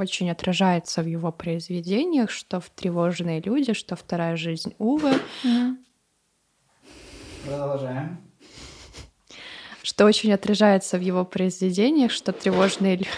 [0.00, 5.12] очень отражается в его произведениях, что в «Тревожные люди», что «Вторая жизнь Увы».
[7.44, 8.18] Продолжаем.
[9.82, 13.08] Что очень отражается в его произведениях, что «Тревожные люди».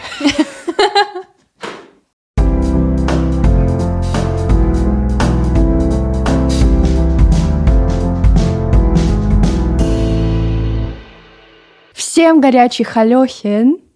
[11.95, 13.88] Всем горячий халёхин!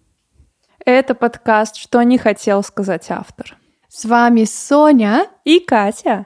[0.85, 3.57] Это подкаст «Что не хотел сказать автор».
[3.87, 6.25] С вами Соня, И Катя.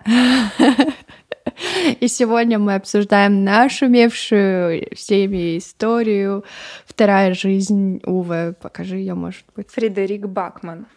[2.00, 6.44] и сегодня мы обсуждаем нашумевшую всеми историю
[6.86, 8.56] «Вторая жизнь Увы».
[8.62, 9.70] Покажи ее, может быть.
[9.70, 10.88] Фредерик Бакман.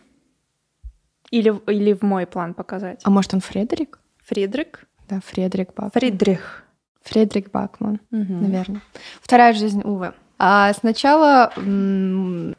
[1.30, 3.00] Или, или в мой план показать.
[3.04, 3.98] А может, он Фредерик?
[4.24, 4.86] Фридрик?
[5.08, 5.90] Да, Фредерик Бакман.
[5.90, 6.64] Фридрих.
[7.02, 8.42] Фредерик Бакман, Мгм.
[8.42, 8.80] наверное.
[9.20, 10.12] «Вторая жизнь Увы».
[10.38, 11.52] А сначала...
[11.56, 12.54] м,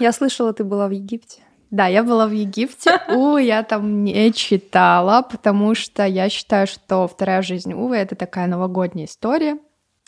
[0.00, 1.42] Я слышала, ты была в Египте.
[1.70, 3.00] Да, я была в Египте.
[3.08, 8.46] Увы, я там не читала, потому что я считаю, что «Вторая жизнь Увы»— это такая
[8.46, 9.58] новогодняя история.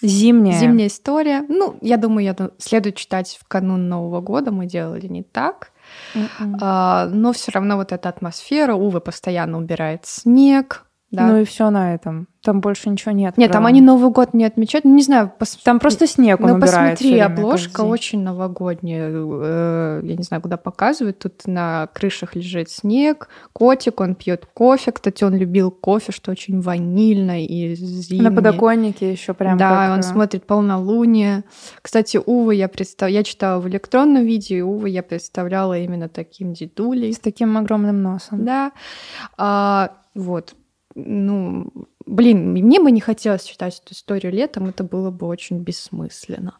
[0.00, 0.56] Зимняя.
[0.58, 1.44] Зимняя история.
[1.48, 4.52] Ну, я думаю, я ду- следует читать в канун Нового года.
[4.52, 5.72] Мы делали не так.
[6.14, 6.56] Мгм.
[6.60, 8.74] А, но все равно вот эта атмосфера.
[8.74, 10.84] Увы, постоянно убирает снег.
[11.10, 11.26] Да.
[11.26, 12.28] Ну и все на этом.
[12.42, 13.36] Там больше ничего нет.
[13.38, 13.68] Нет, там правда.
[13.68, 14.84] они Новый год не отмечают.
[14.84, 19.10] Ну, не знаю, пос- Там просто снег, он Ну, посмотри, обложка каждый очень новогодняя.
[19.10, 21.18] Э, Я не знаю, куда показывают.
[21.18, 24.92] Тут на крышах лежит снег, котик, он пьет кофе.
[24.92, 28.30] Кстати, он любил кофе, что очень ванильно и зимнее.
[28.30, 31.44] На подоконнике еще прям да, как, он э, смотрит полнолуние.
[31.80, 33.08] Кстати, Увы я представ...
[33.08, 37.12] я читала в электронном виде, и Увы я представляла именно таким дедулей.
[37.12, 38.44] с таким огромным носом.
[38.44, 38.72] Да.
[39.38, 40.54] А, вот.
[41.00, 41.70] Ну,
[42.06, 46.58] блин, мне бы не хотелось читать эту историю летом, это было бы очень бессмысленно.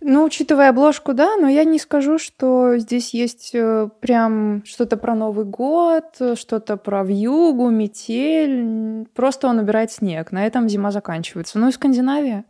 [0.00, 5.14] Ну, учитывая обложку, да, но я не скажу, что здесь есть э, прям что-то про
[5.14, 9.06] Новый год, что-то про вьюгу, метель.
[9.14, 10.30] Просто он убирает снег.
[10.30, 11.58] На этом зима заканчивается.
[11.58, 12.44] Ну и Скандинавия.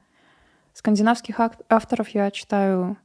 [0.73, 1.39] Скандинавских
[1.69, 2.97] авторов я читаю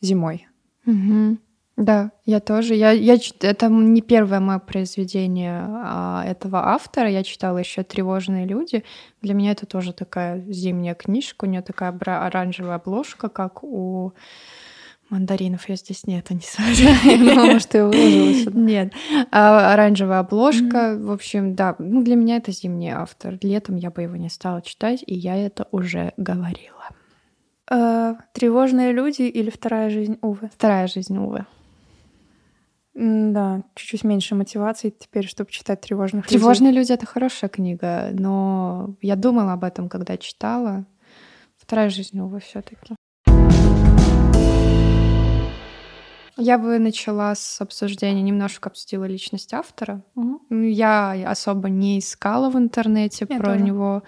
[0.00, 0.48] зимой.
[0.84, 1.38] Мгм.
[1.76, 2.74] Да, я тоже.
[2.74, 7.10] Я, я, это не первое мое произведение а, этого автора.
[7.10, 8.82] Я читала еще «Тревожные люди».
[9.20, 11.44] Для меня это тоже такая зимняя книжка.
[11.44, 14.14] У нее такая оранжевая обложка, как у
[15.10, 15.68] мандаринов.
[15.68, 16.40] Я здесь нет, они
[17.04, 18.52] Я думала, что я выложила.
[18.54, 18.94] Нет.
[19.30, 20.96] А, оранжевая обложка.
[20.98, 21.76] В общем, да.
[21.78, 23.38] Ну, для меня это зимний автор.
[23.42, 26.88] Летом я бы его не стала читать, и я это уже говорила.
[27.70, 30.48] Э, Тревожные люди или вторая жизнь Увы.
[30.56, 31.44] Вторая жизнь, увы.
[32.98, 36.38] Да, чуть-чуть меньше мотивации теперь, чтобы читать тревожных людей.
[36.38, 40.86] Тревожные люди это хорошая книга, но я думала об этом, когда читала.
[41.58, 42.94] Вторая жизнь, увы, все-таки.
[46.38, 50.02] Я бы начала с обсуждения, немножко обсудила личность автора.
[50.14, 53.64] Ну, Я особо не искала в интернете Я про тоже.
[53.64, 54.02] него.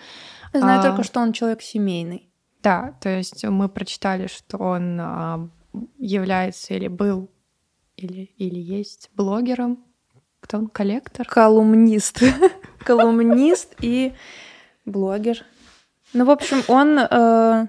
[0.55, 2.31] Я знаю А, только, что он человек семейный.
[2.63, 5.49] Да, то есть мы прочитали, что он а,
[5.99, 7.31] является или был,
[7.99, 9.85] или, или есть блогером.
[10.41, 10.69] Кто он?
[10.69, 11.27] Коллектор?
[11.27, 12.23] Колумнист.
[12.79, 14.15] Колумнист и
[14.85, 15.45] блогер.
[16.15, 17.69] Ну, в общем, он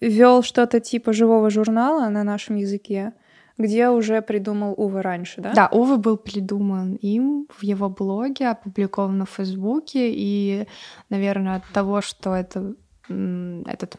[0.00, 3.12] вел что-то типа живого журнала на нашем языке,
[3.58, 5.52] где уже придумал Увы раньше, да?
[5.54, 10.66] Да, Увы был придуман им в его блоге, опубликован в Фейсбуке, и,
[11.08, 12.74] наверное, от того, что это,
[13.08, 13.96] этот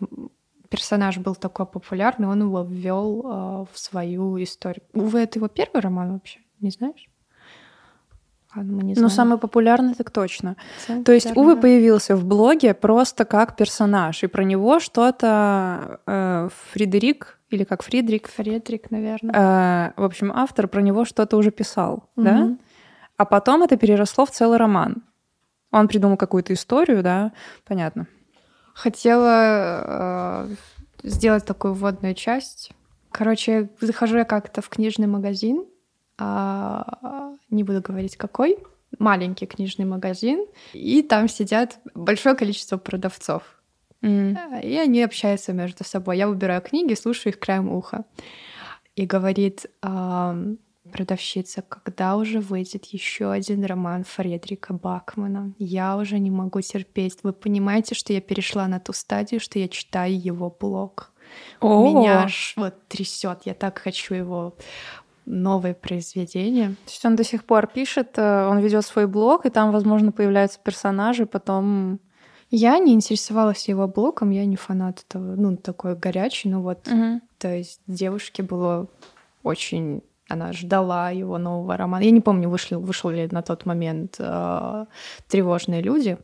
[0.71, 4.83] персонаж был такой популярный, он его ввел а, в свою историю.
[4.93, 7.07] Увы, это его первый роман вообще, не знаешь?
[8.55, 9.09] Ладно, мы не Ну, знаем.
[9.11, 10.55] самый популярный так точно.
[10.87, 11.61] Самый То есть Увы да.
[11.61, 18.27] появился в блоге просто как персонаж, и про него что-то э, Фредерик, или как Фридрик,
[18.29, 19.93] Фредерик, наверное.
[19.95, 22.33] э, в общем, автор про него что-то уже писал, да?
[22.45, 22.59] Мгм.
[23.17, 25.03] А потом это переросло в целый роман.
[25.71, 27.31] Он придумал какую-то историю, да,
[27.65, 28.07] понятно.
[28.81, 30.55] Хотела э,
[31.03, 32.71] сделать такую вводную часть.
[33.11, 35.65] Короче, захожу я как-то в книжный магазин,
[36.17, 38.57] а, не буду говорить какой,
[38.97, 43.43] маленький книжный магазин, и там сидят большое количество продавцов.
[44.01, 44.35] М.
[44.63, 46.17] И они общаются между собой.
[46.17, 48.05] Я выбираю книги, слушаю их краем уха.
[48.95, 50.57] И говорит ам,
[50.91, 55.53] продавщица, когда уже выйдет еще один роман Фредрика Бакмана?
[55.57, 57.17] Я уже не могу терпеть.
[57.23, 61.11] Вы понимаете, что я перешла на ту стадию, что я читаю его блог.
[61.59, 63.41] О, Меня аж вот трясет.
[63.45, 64.55] Я так хочу его
[65.25, 66.69] новое произведение.
[66.85, 70.11] То есть он до сих пор пишет, э, он ведет свой блог, и там, возможно,
[70.11, 71.99] появляются персонажи, потом...
[72.53, 77.21] Я не интересовалась его блогом, я не фанат этого, ну, такой горячий, ну вот, Мгм.
[77.37, 78.87] то есть девушке было
[79.41, 80.01] очень
[80.31, 82.03] она ждала его нового романа.
[82.03, 84.85] Я не помню, вышли, вышел ли на тот момент э,
[85.27, 86.17] «Тревожные люди»,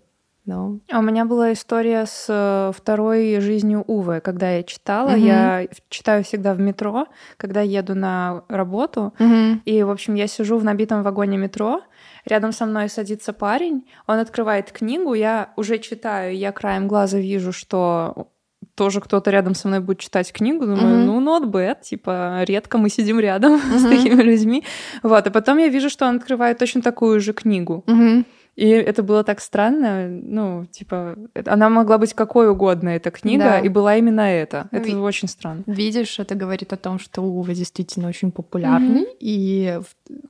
[0.47, 0.79] но...
[0.89, 4.21] А у меня была история с э, второй жизнью Увы.
[4.21, 5.17] Когда я читала, угу.
[5.17, 9.13] я читаю всегда в метро, когда еду на работу.
[9.19, 9.61] Угу.
[9.65, 11.81] И, в общем, я сижу в набитом вагоне метро,
[12.25, 17.51] рядом со мной садится парень, он открывает книгу, я уже читаю, я краем глаза вижу,
[17.51, 18.29] что
[18.77, 21.05] тоже кто-то рядом со мной будет читать книгу, думаю, mm-hmm.
[21.05, 23.77] ну, not bad, типа, редко мы сидим рядом mm-hmm.
[23.79, 24.63] с такими людьми.
[25.03, 27.83] Вот, и потом я вижу, что он открывает точно такую же книгу.
[27.87, 28.25] Mm-hmm.
[28.57, 31.15] И это было так странно, ну, типа,
[31.45, 33.59] она могла быть какой угодно, эта книга, да.
[33.59, 34.67] и была именно это.
[34.71, 35.63] Это Ви- очень странно.
[35.67, 39.17] Видишь, это говорит о том, что Ува действительно очень популярный, mm-hmm.
[39.19, 39.79] и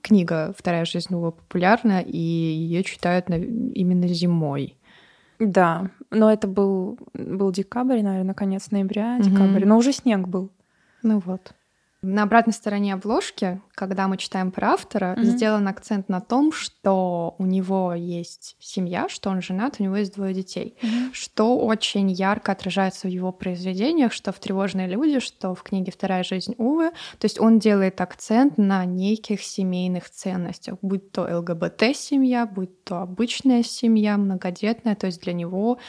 [0.02, 4.77] книга «Вторая жизнь Ува» популярна, и ее читают именно зимой.
[5.40, 9.68] Да, но это был, был декабрь, наверное, конец ноября, декабрь, mm-hmm.
[9.68, 10.50] но уже снег был.
[11.04, 11.54] Ну вот.
[12.04, 15.24] На обратной стороне обложки, когда мы читаем про автора, mm-hmm.
[15.24, 20.14] сделан акцент на том, что у него есть семья, что он женат, у него есть
[20.14, 21.10] двое детей, mm-hmm.
[21.14, 26.24] что очень ярко отражается в его произведениях, что в «Тревожные люди», что в книге «Вторая
[26.24, 26.92] жизнь Увы».
[27.18, 33.64] То есть он делает акцент на неких семейных ценностях, будь то ЛГБТ-семья, будь то обычная
[33.64, 34.96] семья, многодетная.
[34.96, 35.80] То есть для него,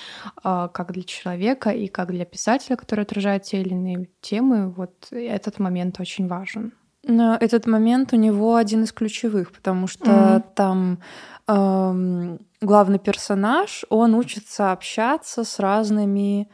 [0.42, 5.08] а, как для человека и как для писателя, который отражает те или иные темы, вот
[5.10, 6.72] этот момент очень важен.
[7.04, 10.44] Но этот момент у него один из ключевых, потому что mm-hmm.
[10.54, 10.98] там
[11.46, 16.50] эм, главный персонаж, он учится общаться с разными,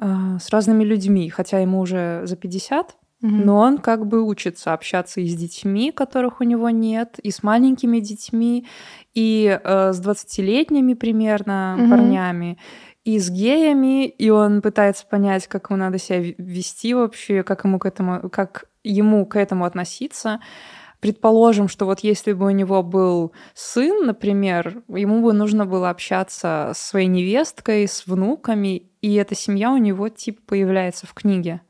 [0.00, 2.94] э, с разными людьми, хотя ему уже за 50, mm-hmm.
[3.22, 7.42] но он как бы учится общаться и с детьми, которых у него нет, и с
[7.42, 8.66] маленькими детьми,
[9.14, 11.90] и э, с 20-летними примерно mm-hmm.
[11.90, 12.58] парнями
[13.06, 17.78] и с геями, и он пытается понять, как ему надо себя вести вообще, как ему
[17.78, 20.40] к этому, как ему к этому относиться.
[21.00, 26.72] Предположим, что вот если бы у него был сын, например, ему бы нужно было общаться
[26.74, 31.60] с своей невесткой, с внуками, и эта семья у него типа появляется в книге.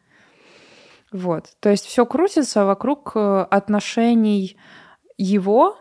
[1.12, 1.56] Вот.
[1.60, 4.56] То есть все крутится вокруг э, отношений
[5.16, 5.76] его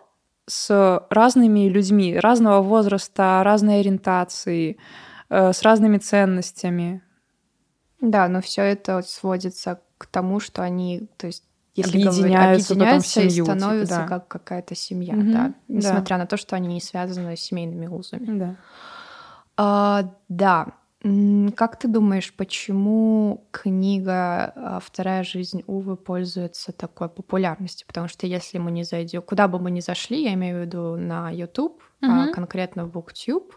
[0.48, 4.78] с разными людьми разного возраста, разной ориентации,
[5.30, 7.02] э, с разными ценностями.
[8.02, 11.44] Да, но все это сводится к тому, что они, то есть
[11.76, 14.08] если объединяются, объединяются и семью, становятся типа, да.
[14.08, 16.24] как какая-то семья, угу, да, несмотря да.
[16.24, 18.40] на то, что они не связаны с семейными узами.
[18.40, 18.56] Да.
[19.58, 20.68] А, да.
[21.56, 27.86] Как ты думаешь, почему книга а, «Вторая жизнь Увы» пользуется такой популярностью?
[27.86, 30.96] Потому что если мы не зайдем, куда бы мы ни зашли, я имею в виду
[30.96, 32.12] на YouTube, угу.
[32.12, 33.52] а конкретно в BookTube,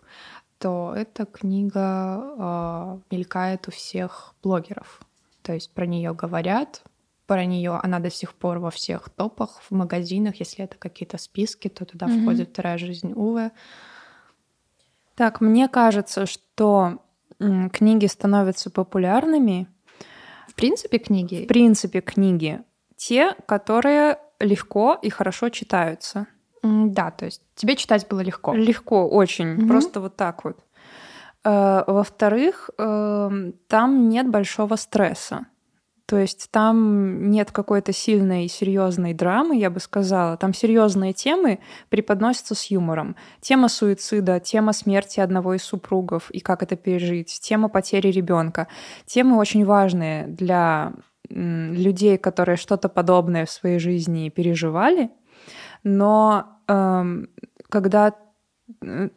[0.59, 5.01] то эта книга а, мелькает у всех блогеров.
[5.49, 6.83] То есть про нее говорят,
[7.25, 11.69] про нее она до сих пор во всех топах, в магазинах, если это какие-то списки,
[11.69, 12.21] то туда mm-hmm.
[12.21, 13.51] входит вторая жизнь Увы.
[15.15, 16.99] Так, мне кажется, что
[17.39, 19.69] книги становятся популярными.
[20.49, 21.45] В принципе, книги.
[21.45, 22.61] В принципе, книги.
[22.97, 26.27] Те, которые легко и хорошо читаются.
[26.63, 28.53] Да, то есть тебе читать было легко.
[28.53, 29.55] Легко, очень.
[29.55, 29.67] Угу.
[29.67, 30.59] Просто вот так вот.
[31.45, 35.47] Э, во-вторых, эм, там нет большого стресса.
[36.07, 40.39] То есть там нет какой-то сильной серьезной драмы, я бы сказала.
[40.39, 41.59] Там серьезные темы
[41.91, 43.15] преподносятся с юмором.
[43.43, 48.69] Тема суицида, тема смерти одного из супругов и как это пережить, тема потери ребенка.
[49.05, 50.95] Темы очень важные для
[51.29, 55.11] людей, которые что-то подобное в своей жизни переживали.
[55.85, 57.29] Но эм,
[57.69, 58.15] когда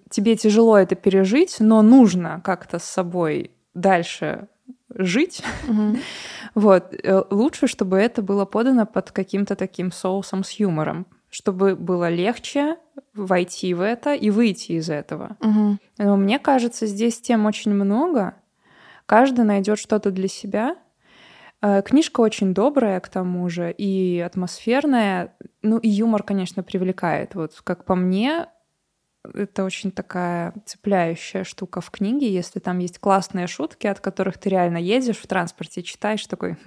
[0.10, 4.48] тебе тяжело это пережить, но нужно как-то с собой дальше
[4.96, 5.44] жить.
[5.68, 6.00] Mm-hmm.
[6.56, 6.94] вот.
[7.04, 12.78] Э, лучше, чтобы это было подано под каким-то таким соусом с юмором, чтобы было легче
[13.14, 15.38] войти в это и выйти из этого.
[15.40, 15.78] Mm-hmm.
[16.00, 18.36] Но мне кажется, здесь тем очень много.
[19.06, 20.76] Каждый найдет что-то для себя.
[21.62, 25.36] Э, книжка очень добрая, к тому же, и атмосферная.
[25.62, 27.36] Ну, и юмор, конечно, привлекает.
[27.36, 28.48] Вот, как по мне,
[29.34, 34.50] это очень такая цепляющая штука в книге, если там есть классные шутки, от которых ты
[34.50, 36.58] реально едешь в транспорте, читаешь такой.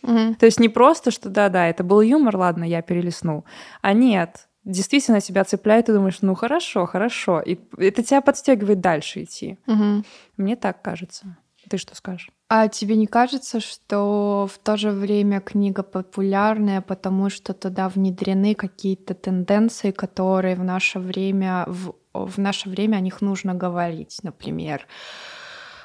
[0.00, 3.44] То есть не просто, что да-да, это был юмор, ладно, я перелистнул,
[3.82, 9.22] а нет, действительно тебя цепляет, и думаешь, ну хорошо, хорошо, и это тебя подстегивает дальше
[9.22, 9.58] идти.
[9.66, 10.04] Угу.
[10.36, 11.36] Мне так кажется.
[11.68, 12.30] Ты что скажешь?
[12.48, 18.54] А тебе не кажется, что в то же время книга популярная, потому что туда внедрены
[18.54, 24.86] какие-то тенденции, которые в наше время в, в наше время о них нужно говорить, например,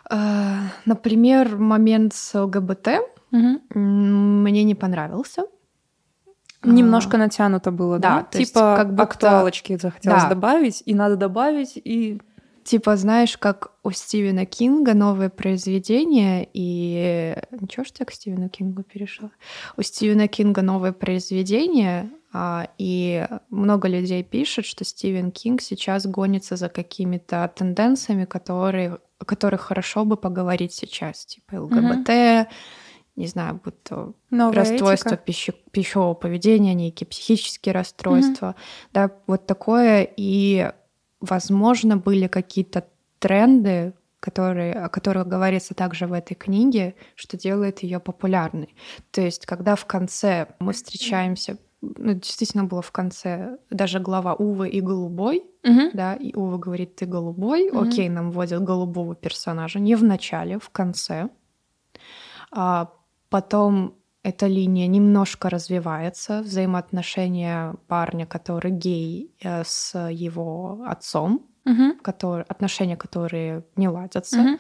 [0.10, 0.16] э,
[0.86, 2.88] например, момент с ЛГБТ
[3.32, 3.62] угу.
[3.74, 5.46] мне не понравился.
[6.64, 8.18] Немножко натянуто было, да?
[8.18, 10.30] Да, то есть типа как будто- актуалочки захотелось Да.
[10.30, 12.22] добавить, и надо добавить, и...
[12.64, 17.36] Типа, знаешь, как у Стивена Кинга новое произведение, и...
[17.60, 19.32] Ничего, что я к Стивену Кингу перешла?
[19.78, 26.56] У Стивена Кинга новое произведение, а, и много людей пишет, что Стивен Кинг сейчас гонится
[26.56, 32.48] за какими-то тенденциями, которые, о которых хорошо бы поговорить сейчас, типа ЛГБТ,
[33.18, 35.24] не знаю, будто Новая расстройства этика.
[35.26, 38.56] пищи- пищевого поведения, некие психические расстройства,
[38.94, 40.08] да, вот такое.
[40.16, 40.72] И,
[41.22, 42.88] возможно, были какие-то
[43.20, 48.76] тренды, которые, о которых говорится также в этой книге, что делает ее популярной.
[49.12, 54.70] То есть, когда в конце мы встречаемся, ну, действительно было в конце даже глава Увы
[54.70, 55.90] и Голубой, Мгм.
[55.94, 57.82] да, и Ува говорит, ты голубой, Мгм.
[57.82, 61.30] окей, нам вводят голубого персонажа, не в начале, в конце.
[62.52, 62.92] А
[63.30, 72.00] потом эта линия немножко развивается, взаимоотношения парня, который гей, э, с его отцом, Мгм.
[72.02, 74.60] который, отношения, которые не ладятся, Мгм.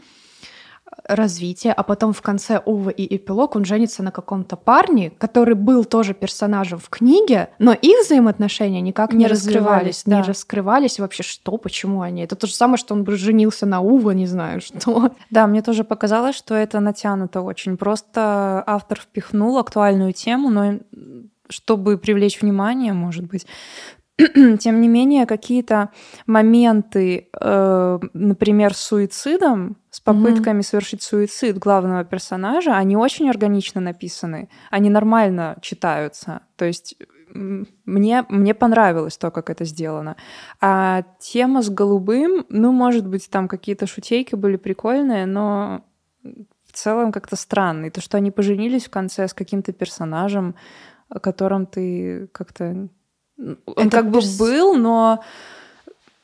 [1.05, 5.85] Развитие, а потом в конце Увы и эпилог он женится на каком-то парне, который был
[5.85, 10.23] тоже персонажем в книге, но их взаимоотношения никак не, Не раскрывались, раскрывались, не да.
[10.23, 12.23] раскрывались вообще, что, почему они.
[12.23, 15.11] Это то же самое, что он бы женился на Ува, не знаю, что.
[15.29, 17.77] Да, мне тоже показалось, что это натянуто очень.
[17.77, 20.79] Просто автор впихнул актуальную тему, но
[21.49, 23.45] чтобы привлечь внимание, может быть.
[24.59, 25.89] Тем не менее, какие-то
[26.25, 34.49] моменты, э, например, с суицидом, с попытками совершить суицид главного персонажа, они очень органично написаны,
[34.69, 36.41] они нормально читаются.
[36.55, 36.95] То есть
[37.33, 40.15] мне, мне понравилось то, как это сделано.
[40.59, 45.83] А тема с голубым, ну, может быть, там какие-то шутейки были прикольные, но
[46.23, 47.85] в целом как-то странно.
[47.85, 50.55] И то, что они поженились в конце с каким-то персонажем,
[51.09, 52.89] о котором ты как-то...
[53.65, 55.19] Он Это как бы перс- был, но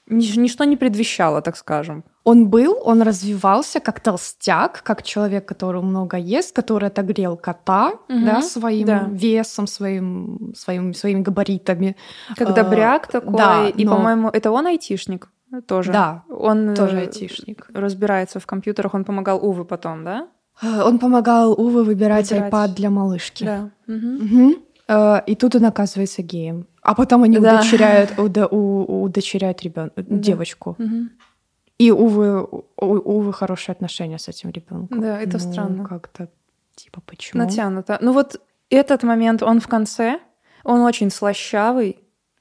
[0.10, 2.04] нич- ничто не предвещало, так скажем.
[2.24, 8.26] Он был, он развивался как толстяк, как человек, который много ест, который отогрел кота, Мгм,
[8.26, 9.08] да, своим да.
[9.12, 11.96] весом, своим, своим, своими габаритами.
[12.36, 13.38] Как А, добряк такой.
[13.38, 15.30] да, и, но- по-моему, это он айтишник
[15.68, 15.92] тоже.
[15.94, 17.68] Да, Он тоже э, айтишник.
[17.74, 20.28] разбирается в компьютерах, он помогал Увы потом, да?
[20.62, 22.52] Э, Он помогал Уве выбирать, Выбирать.
[22.54, 23.44] iPad для малышки.
[23.46, 23.70] Да.
[23.88, 24.16] Мгм.
[24.16, 24.56] Мгм.
[24.88, 26.66] Э, И тут он оказывается геем.
[26.82, 27.56] А потом они Да.
[27.60, 29.92] удочеряют, уда- у- удочеряют ребен...
[29.98, 30.76] девочку.
[30.78, 31.10] Мгм.
[31.78, 35.00] И Увы, у Увы хорошие отношения с этим ребенком.
[35.02, 35.84] Да, это странно.
[35.86, 36.28] Как-то
[36.76, 37.44] типа почему?
[37.44, 37.98] Натянуто.
[38.02, 40.20] Ну вот этот момент, он в конце,
[40.64, 42.00] он очень слащавый,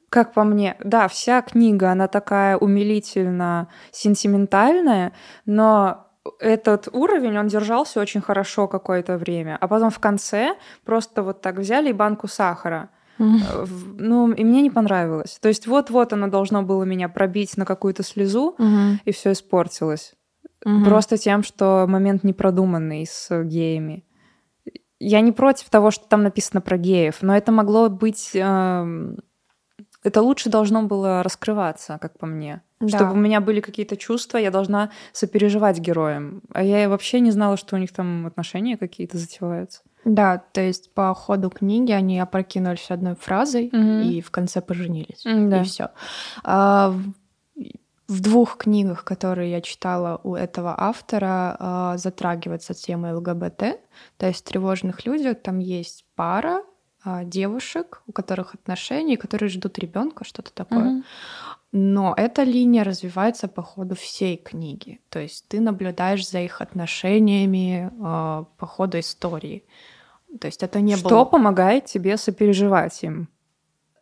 [0.09, 0.77] как по мне.
[0.85, 5.13] Да, вся книга, она такая умилительно сентиментальная,
[5.45, 6.06] но
[6.39, 9.57] этот уровень, он держался очень хорошо какое-то время.
[9.61, 12.89] А потом в конце просто вот так взяли и банку сахара.
[13.19, 13.23] Э,
[13.65, 15.39] в- Ну, и мне не понравилось.
[15.41, 19.01] То есть вот-вот оно должно было меня пробить на какую-то слезу, Мгм.
[19.05, 20.15] и все испортилось.
[20.65, 20.85] Мгм.
[20.85, 24.05] Просто тем, что момент непродуманный с геями.
[24.99, 28.31] Я не против того, что там написано про геев, но это могло быть...
[28.35, 29.17] эм,
[30.03, 32.63] Это лучше должно было раскрываться, как по мне.
[32.81, 32.99] Да.
[32.99, 36.43] Чтобы у меня были какие-то чувства, я должна сопереживать героям.
[36.53, 39.81] А я вообще не знала, что у них там отношения какие-то затеваются.
[40.05, 44.03] Да, то есть по ходу книги они опрокинулись одной фразой Мгм.
[44.03, 45.23] и в конце поженились.
[45.25, 45.63] Да.
[45.63, 45.89] И все.
[46.45, 47.03] в,
[48.09, 53.81] в двух книгах, которые я читала у этого автора, а, затрагивается тема ЛГБТ.
[54.19, 56.63] То есть в тревожных людях там есть пара
[57.03, 60.85] а, девушек, у которых отношения, которые ждут ребенка, что-то такое.
[60.85, 61.05] Мгм.
[61.79, 64.99] Но эта линия развивается по ходу всей книги.
[65.11, 69.63] То есть ты наблюдаешь за их отношениями а, по ходу истории.
[70.41, 71.25] То есть это не Что было...
[71.27, 73.29] помогает тебе сопереживать им?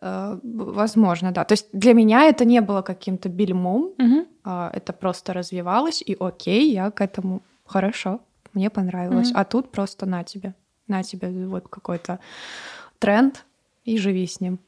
[0.00, 1.44] Э, Возможно, да.
[1.44, 4.26] То есть для меня это не было каким-то бельмом, Мгм.
[4.44, 8.20] а, это просто развивалось, и окей, я к этому хорошо,
[8.52, 9.30] мне понравилось.
[9.30, 9.40] Мгм.
[9.40, 10.54] А тут просто на тебе,
[10.86, 12.20] на тебе вот какой-то
[13.00, 13.44] тренд,
[13.84, 14.60] и живи с ним.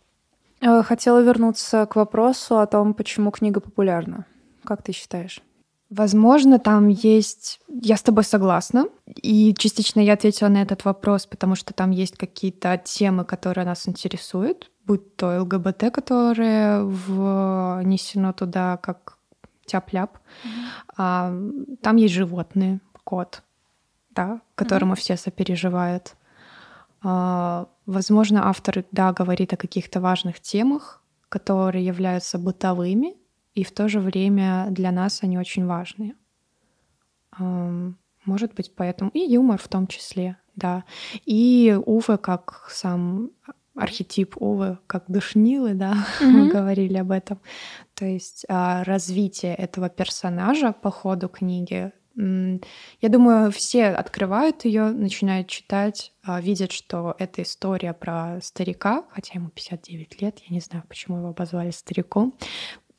[0.61, 4.27] Э, Хотела вернуться к вопросу о том, почему книга популярна.
[4.65, 5.41] Как ты считаешь?
[5.91, 7.61] Возможно, там есть...
[7.69, 8.87] Я с тобой согласна.
[9.07, 13.89] И частично я ответила на этот вопрос, потому что там есть какие-то темы, которые нас
[13.89, 19.19] интересуют, будь то ЛГБТ, которое внесено туда как
[19.67, 20.19] тяп-ляп.
[20.97, 21.33] А,
[21.83, 23.43] там есть животные, кот,
[24.11, 26.17] да, которому все сопереживают.
[27.03, 33.15] А, возможно, автор, да, говорит о каких-то важных темах, которые являются бытовыми,
[33.55, 36.15] и в то же время для нас они очень важные.
[38.27, 40.85] Может быть, поэтому и юмор в том числе, да.
[41.25, 43.31] И Уве, как сам
[43.77, 46.27] архетип Увы как душнилы, да, mm-hmm.
[46.31, 47.41] мы говорили об этом.
[47.95, 51.93] То есть а, развитие этого персонажа по ходу книги.
[52.17, 59.35] Я думаю, все открывают ее, начинают читать, а, видят, что это история про старика, хотя
[59.35, 62.35] ему 59 лет, я не знаю, почему его обозвали стариком.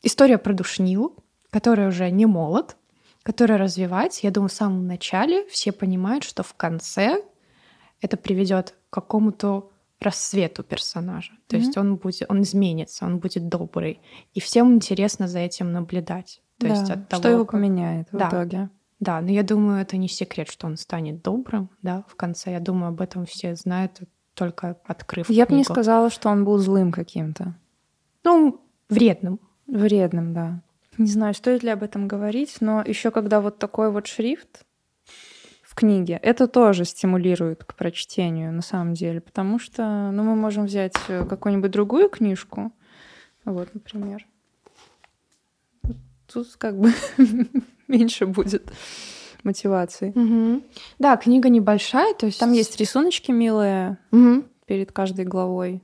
[0.03, 1.15] История про душнилу,
[1.49, 2.77] который уже не молод,
[3.23, 4.21] который развивается.
[4.23, 7.23] Я думаю, в самом начале все понимают, что в конце
[7.99, 11.33] это приведет к какому-то рассвету персонажа.
[11.47, 11.59] То mm-hmm.
[11.59, 13.99] есть он будет, он изменится, он будет добрый,
[14.33, 16.41] и всем интересно за этим наблюдать.
[16.59, 17.51] То да, есть от того, что его как...
[17.51, 18.29] поменяет в да.
[18.29, 18.69] итоге.
[18.99, 22.51] Да, но я думаю, это не секрет, что он станет добрым, да, в конце.
[22.51, 24.01] Я думаю, об этом все знают,
[24.33, 25.29] только открыв.
[25.29, 27.55] Я бы не сказала, что он был злым каким-то.
[28.23, 29.39] Ну, вредным.
[29.67, 30.61] Вредным, да.
[30.97, 34.65] Не знаю, стоит ли об этом говорить, но еще когда вот такой вот шрифт
[35.61, 40.65] в книге, это тоже стимулирует к прочтению на самом деле, потому что, ну, мы можем
[40.65, 42.71] взять э, какую-нибудь другую книжку,
[43.45, 44.25] вот, например.
[46.25, 46.91] Тут как бы
[47.89, 48.71] меньше будет
[49.43, 50.11] мотивации.
[50.15, 50.63] Угу.
[50.99, 54.45] Да, книга небольшая, то есть там есть рисуночки милые угу.
[54.65, 55.81] перед каждой главой.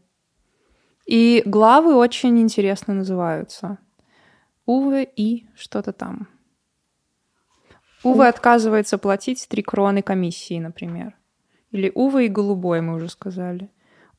[1.05, 3.77] И главы очень интересно называются.
[4.65, 6.29] Увы и что-то там.
[8.03, 11.15] Увы отказывается платить три кроны комиссии, например.
[11.71, 13.69] Или Увы и голубой, мы уже сказали.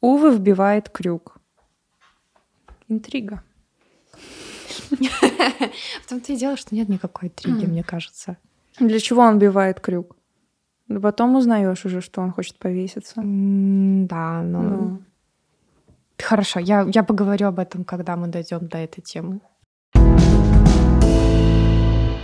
[0.01, 1.39] Увы вбивает крюк.
[2.89, 3.43] Интрига.
[6.03, 8.37] В том-то и дело, что нет никакой интриги, мне кажется.
[8.79, 10.17] Для чего он вбивает крюк?
[10.89, 13.15] Да потом узнаешь уже, что он хочет повеситься.
[13.17, 14.63] Да, но...
[14.63, 15.03] Ну.
[16.19, 19.41] Хорошо, я, я поговорю об этом, когда мы дойдем до этой темы.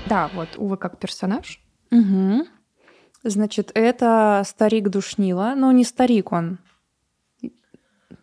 [0.08, 1.60] Да, вот Увы как персонаж.
[1.90, 2.46] Угу.
[3.22, 6.58] Значит, это старик Душнила, но не старик он.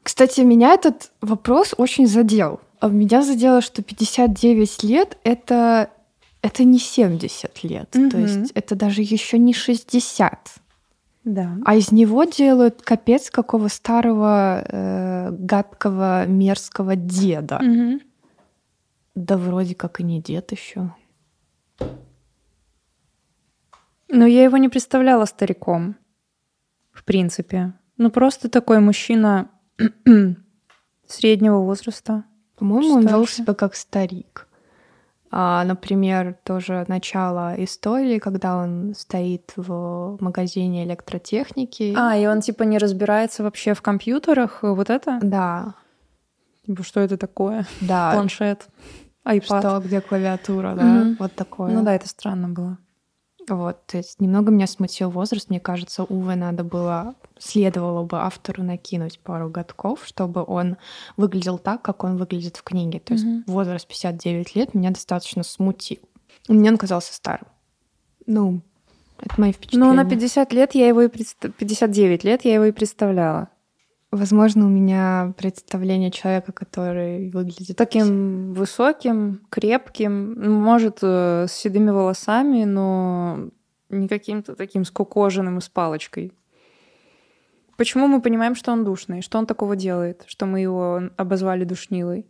[0.03, 2.61] Кстати, меня этот вопрос очень задел.
[2.79, 5.89] А меня задело, что 59 лет это
[6.41, 8.09] это не 70 лет, угу.
[8.09, 10.61] то есть это даже еще не 60.
[11.23, 11.57] Да.
[11.65, 17.57] А из него делают капец какого старого э, гадкого мерзкого деда.
[17.57, 17.99] Угу.
[19.15, 20.93] Да вроде как и не дед еще.
[24.07, 25.97] Но я его не представляла стариком,
[26.93, 27.73] в принципе.
[27.97, 29.49] Ну, просто такой мужчина
[31.07, 32.23] среднего возраста.
[32.57, 34.47] По-моему, он вел себя как старик.
[35.29, 41.93] А, например, тоже начало истории, когда он стоит в магазине электротехники.
[41.97, 45.19] А, и он типа не разбирается вообще в компьютерах, вот это?
[45.21, 45.75] Да.
[46.65, 47.65] Типа, что это такое?
[47.81, 48.11] Да.
[48.13, 48.67] Планшет,
[49.25, 49.59] iPad.
[49.59, 50.83] Что, где клавиатура, да?
[50.83, 51.15] Mm-hmm.
[51.19, 51.71] Вот такое.
[51.71, 52.77] Ну да, это странно было.
[53.47, 55.49] Вот, то есть немного меня смутил возраст.
[55.49, 60.75] Мне кажется, Уве надо было, следовало бы автору накинуть пару годков, чтобы он
[61.15, 62.99] выглядел так, как он выглядит в книге.
[62.99, 63.43] То есть mm-hmm.
[63.47, 65.99] возраст 59 лет меня достаточно смутил.
[66.49, 67.47] Мне он казался старым.
[68.25, 68.61] Ну,
[69.21, 69.85] это мои впечатления.
[69.85, 71.49] Ну, на 50 лет я его и предста...
[71.49, 73.49] 59 лет я его и представляла.
[74.11, 82.63] Возможно, у меня представление человека, который выглядит таким высоким, крепким, может, э, с седыми волосами,
[82.63, 83.49] но
[83.89, 86.31] не каким-то таким скукоженным и с палочкой.
[87.75, 89.21] Почему мы понимаем, что он душный?
[89.21, 92.25] Что он такого делает, что мы его обозвали душнилой?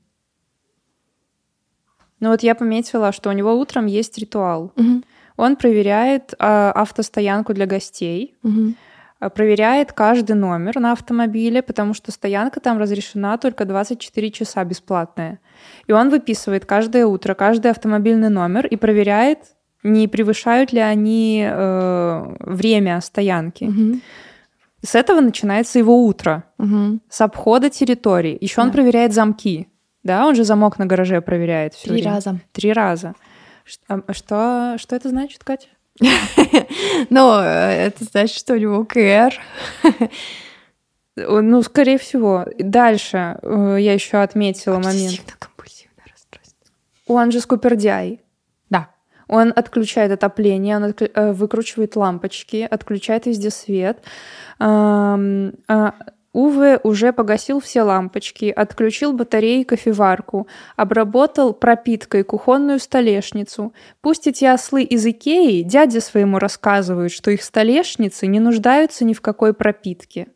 [2.19, 4.73] Ну вот я пометила, что у него утром есть ритуал.
[4.75, 5.03] Угу.
[5.37, 8.35] Он проверяет э, автостоянку для гостей.
[8.41, 8.73] Угу
[9.19, 15.39] проверяет каждый номер на автомобиле, потому что стоянка там разрешена только 24 часа бесплатная.
[15.87, 19.39] И он выписывает каждое утро каждый автомобильный номер и проверяет,
[19.83, 23.63] не превышают ли они э, время стоянки.
[23.65, 23.99] Угу.
[24.83, 26.99] С этого начинается его утро, угу.
[27.09, 28.37] с обхода территории.
[28.39, 28.63] Еще да.
[28.63, 29.67] он проверяет замки.
[30.03, 31.73] Да, он же замок на гараже проверяет.
[31.81, 32.11] Три время.
[32.11, 32.39] раза.
[32.53, 33.13] Три раза.
[33.87, 35.67] А, что, что это значит, Катя?
[37.09, 39.33] Но э, это значит, что у него КР.
[41.15, 42.45] Ну, скорее всего.
[42.59, 45.35] Дальше э, я еще отметила момент.
[47.07, 48.21] Он же скупердяй.
[48.69, 48.89] Да.
[49.27, 51.01] Он отключает отопление, он отк...
[51.01, 54.03] Э, выкручивает лампочки, отключает везде свет.
[56.37, 63.73] Уве уже погасил все лампочки, отключил батареи кофеварку, обработал пропиткой кухонную столешницу.
[64.01, 69.21] Пусть эти ослы из Икеи дяде своему рассказывают, что их столешницы не нуждаются ни в
[69.21, 70.27] какой пропитке.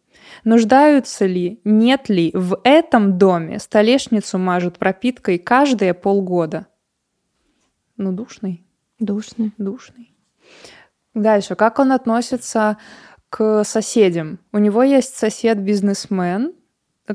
[0.43, 6.65] Нуждаются ли, нет ли в этом доме столешницу мажут пропиткой каждые полгода?
[7.97, 8.65] Ну, душный.
[8.97, 9.53] Душный.
[9.59, 10.15] Душный.
[11.13, 11.55] Дальше.
[11.55, 12.77] Как он относится
[13.31, 14.37] к соседям.
[14.51, 16.53] У него есть сосед-бизнесмен,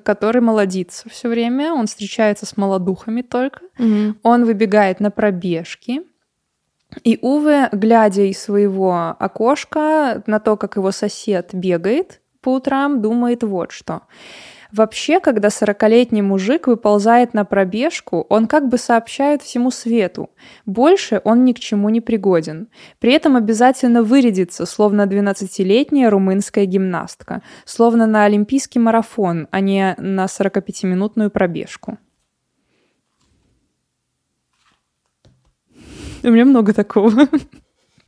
[0.03, 4.19] который молодится все время, он встречается с молодухами только, Мгм.
[4.23, 6.03] он выбегает на пробежки,
[7.05, 13.43] и Уве, глядя из своего окошка на то, как его сосед бегает по утрам, думает
[13.43, 14.03] вот что.
[14.77, 20.29] Вообще, когда 40-летний мужик выползает на пробежку, он как бы сообщает всему свету.
[20.67, 22.69] Больше он ни к чему не пригоден.
[22.99, 27.41] При этом обязательно вырядится, словно 12-летняя румынская гимнастка.
[27.65, 31.97] Словно на олимпийский марафон, а не на 45-минутную пробежку.
[36.23, 37.29] У меня много такого.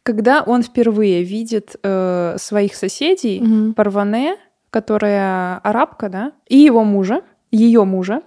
[0.03, 3.73] Когда он впервые видит э, своих соседей, Мгм.
[3.73, 4.37] Парване,
[4.79, 8.23] которая арабка, да, и его мужа, ее мужа.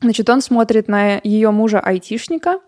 [0.00, 2.60] Значит, он смотрит на ее мужа айтишника,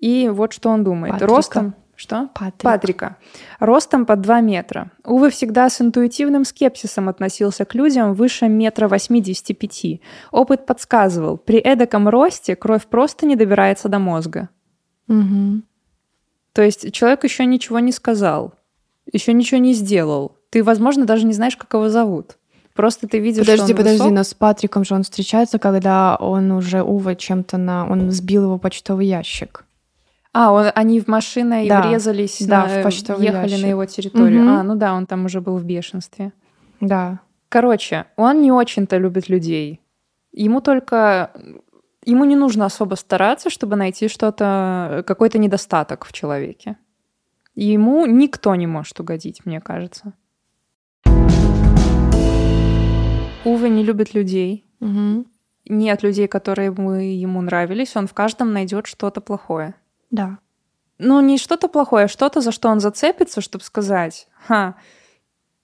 [0.00, 1.12] и вот что он думает.
[1.12, 1.34] Патрика.
[1.34, 1.74] Ростом...
[1.94, 2.28] Что?
[2.34, 2.62] Патрик.
[2.62, 3.16] Патрика.
[3.60, 4.90] Ростом под 2 метра.
[5.04, 10.00] Увы, всегда с интуитивным скепсисом относился к людям выше метра 85.
[10.30, 14.48] Опыт подсказывал, при эдаком росте кровь просто не добирается до мозга.
[15.08, 15.64] Мгм.
[16.52, 18.54] То есть человек еще ничего не сказал,
[19.12, 20.36] еще ничего не сделал.
[20.50, 22.37] Ты, возможно, даже не знаешь, как его зовут.
[22.78, 24.12] Просто ты видишь, Подожди, что он подожди, высок.
[24.12, 27.84] но с Патриком же он встречается, когда он уже Ува чем-то на...
[27.90, 29.64] Он сбил его почтовый ящик.
[30.32, 33.64] А, он, они в машиной Да, врезались, да, на- в почтовый ехали ящик.
[33.64, 34.42] на его территорию.
[34.42, 34.48] Мгм.
[34.50, 36.32] А, ну да, он там уже был в бешенстве.
[36.80, 37.18] Да.
[37.48, 39.80] Короче, он не очень-то любит людей.
[40.30, 41.32] Ему только...
[42.04, 46.76] Ему не нужно особо стараться, чтобы найти что-то, какой-то недостаток в человеке.
[47.56, 50.12] Ему никто не может угодить, мне кажется.
[53.44, 54.64] Уве не любит людей.
[54.80, 55.26] Мгм.
[55.68, 57.96] Нет людей, которые ему, ему нравились.
[57.96, 59.74] Он в каждом найдет что-то плохое.
[60.10, 60.38] Да.
[60.98, 64.74] Ну, не что-то плохое, а что-то, за что он зацепится, чтобы сказать, ха,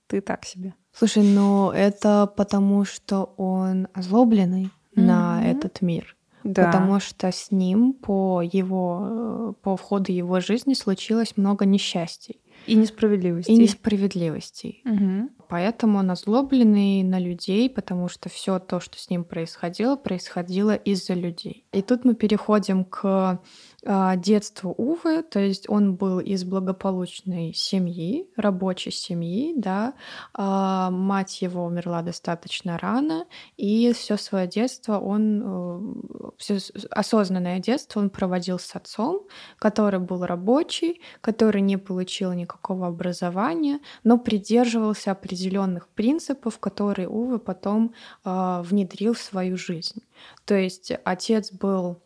[0.07, 0.75] ты так себе.
[0.93, 5.47] Слушай, ну это потому, что он озлобленный на Мгм.
[5.47, 6.17] этот мир.
[6.45, 6.67] Да.
[6.67, 13.51] Потому что с ним по его, по входу его жизни случилось много несчастий И несправедливости.
[13.51, 14.83] и несправедливостей.
[14.85, 15.31] Мгм.
[15.55, 21.15] Поэтому он озлобленный на людей, потому что все то, что с ним происходило, происходило из-за
[21.15, 21.65] людей.
[21.71, 23.41] И тут мы переходим к
[23.87, 29.95] а, детству Увы, то есть он был из благополучной семьи, рабочей семьи, да,
[30.33, 36.59] А, мать его умерла достаточно рано, и все свое детство он, все
[36.91, 39.27] осознанное детство он проводил с отцом,
[39.59, 47.95] который был рабочий, который не получил никакого образования, но придерживался определенных принципов, которые Уве потом
[48.25, 50.03] э, внедрил в свою жизнь.
[50.45, 52.01] То есть отец был,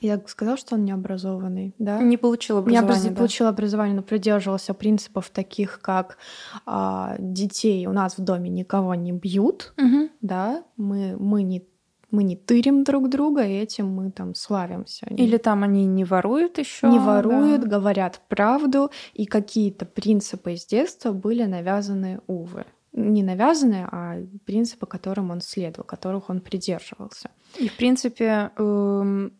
[0.00, 2.00] я сказала, что он необразованный, да?
[2.02, 2.92] Не получил Не образование.
[3.00, 3.14] образ- да.
[3.16, 6.18] получил образование, но придерживался принципов таких, как
[6.66, 10.10] а, детей у нас в доме никого не бьют, Мгм.
[10.20, 11.66] да, мы, мы не
[12.10, 15.06] мы не тырим друг друга, и этим мы там славимся.
[15.10, 16.88] Или там они не воруют еще.
[16.88, 22.64] не воруют, говорят правду, и какие-то принципы из детства были навязаны Увы.
[22.94, 27.28] Не навязаны, а принципы, которым он следовал, которых он придерживался.
[27.58, 29.32] И, в принципе, эм,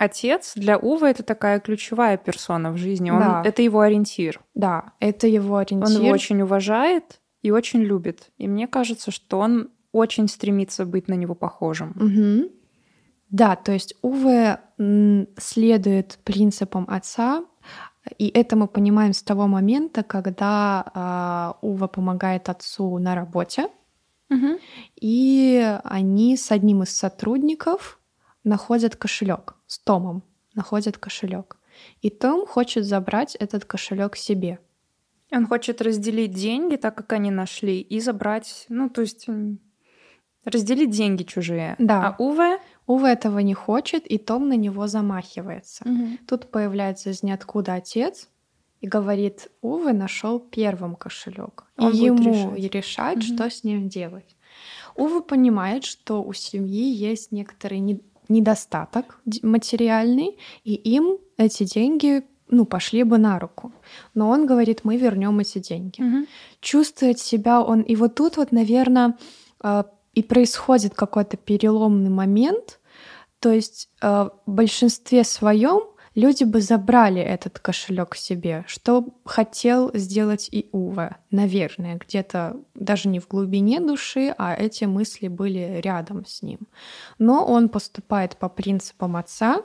[0.00, 3.10] отец для Увы это такая ключевая персона в жизни.
[3.10, 3.42] Он, Да.
[3.44, 4.40] Это его ориентир.
[4.54, 6.00] Да, это его Он ориентир.
[6.02, 8.30] его очень уважает и очень любит.
[8.38, 11.92] И мне кажется, что он очень стремится быть на него похожим.
[11.96, 12.48] Мгм.
[13.30, 14.58] Да, то есть Уве
[15.38, 17.44] следует принципам отца,
[18.18, 23.68] и это мы понимаем с того момента, когда а, Ува помогает отцу на работе,
[24.30, 24.58] Мгм.
[25.00, 27.99] и они с одним из сотрудников
[28.44, 30.22] находят кошелек с Томом,
[30.54, 31.56] находят кошелек.
[32.02, 34.58] И Том хочет забрать этот кошелек себе.
[35.32, 39.26] Он хочет разделить деньги, так как они нашли, и забрать, ну, то есть
[40.44, 41.76] разделить деньги чужие.
[41.78, 42.08] Да.
[42.18, 42.58] А Уве...
[42.86, 45.84] Ува этого не хочет, и Том на него замахивается.
[46.26, 48.28] Тут появляется из ниоткуда отец
[48.80, 51.66] и говорит, Уве нашел первым кошелек.
[51.78, 52.74] И Он будет ему решать.
[52.74, 53.22] решать, Мгм.
[53.36, 54.34] что с ним делать.
[54.96, 58.00] Уве понимает, что у семьи есть некоторый не-
[58.30, 63.72] недостаток материальный, и им эти деньги ну, пошли бы на руку.
[64.14, 66.00] Но он говорит, мы вернем эти деньги.
[66.00, 66.26] Мгм.
[66.60, 67.82] Чувствует себя он...
[67.82, 69.16] И вот тут вот, наверное,
[70.14, 72.80] и происходит какой-то переломный момент.
[73.38, 75.82] То есть э, в большинстве своем
[76.14, 83.20] люди бы забрали этот кошелек себе, что хотел сделать и Ува, наверное, где-то даже не
[83.20, 86.60] в глубине души, а эти мысли были рядом с ним.
[87.18, 89.62] Но он поступает по принципам отца,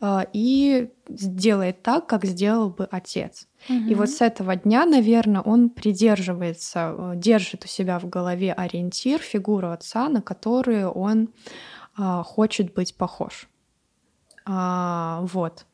[0.00, 3.46] а, и делает так, как сделал бы отец.
[3.68, 3.78] Угу.
[3.90, 9.20] И вот с этого дня, наверное, он придерживается, э, держит у себя в голове ориентир,
[9.20, 11.30] фигуру отца, на которую он
[11.96, 13.48] а, хочет быть похож.
[14.46, 15.66] А, вот.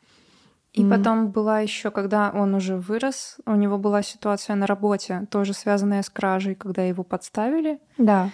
[0.73, 0.91] И mm.
[0.91, 6.03] потом была еще, когда он уже вырос, у него была ситуация на работе, тоже связанная
[6.03, 7.79] с кражей, когда его подставили.
[7.99, 8.31] Да.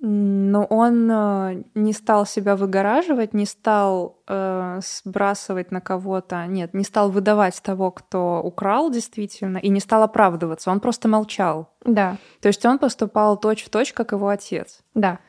[0.00, 6.84] Но он э, не стал себя выгораживать, не стал э, сбрасывать на кого-то, нет, не
[6.84, 10.70] стал выдавать того, кто украл действительно, и не стал оправдываться.
[10.70, 11.70] Он просто молчал.
[11.84, 12.16] Да.
[12.40, 14.82] То есть он поступал точь в точь, как его отец.
[14.94, 15.20] Да.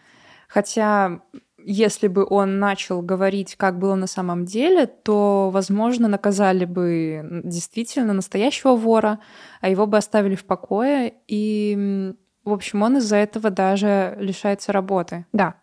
[0.48, 1.22] Хотя
[1.66, 8.14] если бы он начал говорить, как было на самом деле, то, возможно, наказали бы действительно
[8.14, 9.20] настоящего вора,
[9.62, 11.16] а его бы оставили в покое.
[11.28, 15.26] И, в общем, он из-за этого даже лишается работы.
[15.34, 15.56] Да.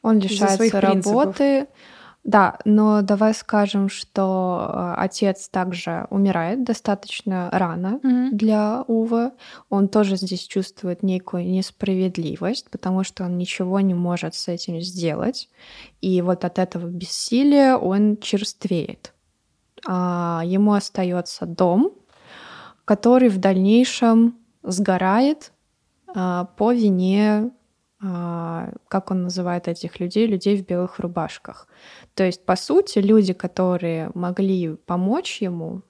[0.00, 1.36] Он лишается работы.
[1.36, 1.68] Принципов.
[2.24, 8.30] Да, но давай скажем, что э, отец также умирает достаточно рано mm-hmm.
[8.30, 9.32] для Увы.
[9.70, 15.48] Он тоже здесь чувствует некую несправедливость, потому что он ничего не может с этим сделать.
[16.00, 19.12] И вот от этого бессилия он черствеет.
[19.84, 21.92] А ему остается дом,
[22.84, 25.52] который в дальнейшем сгорает
[26.14, 27.50] а, по вине
[28.02, 31.68] как он называет этих людей, людей в белых рубашках.
[32.14, 35.82] То есть, по сути, люди, которые могли помочь ему,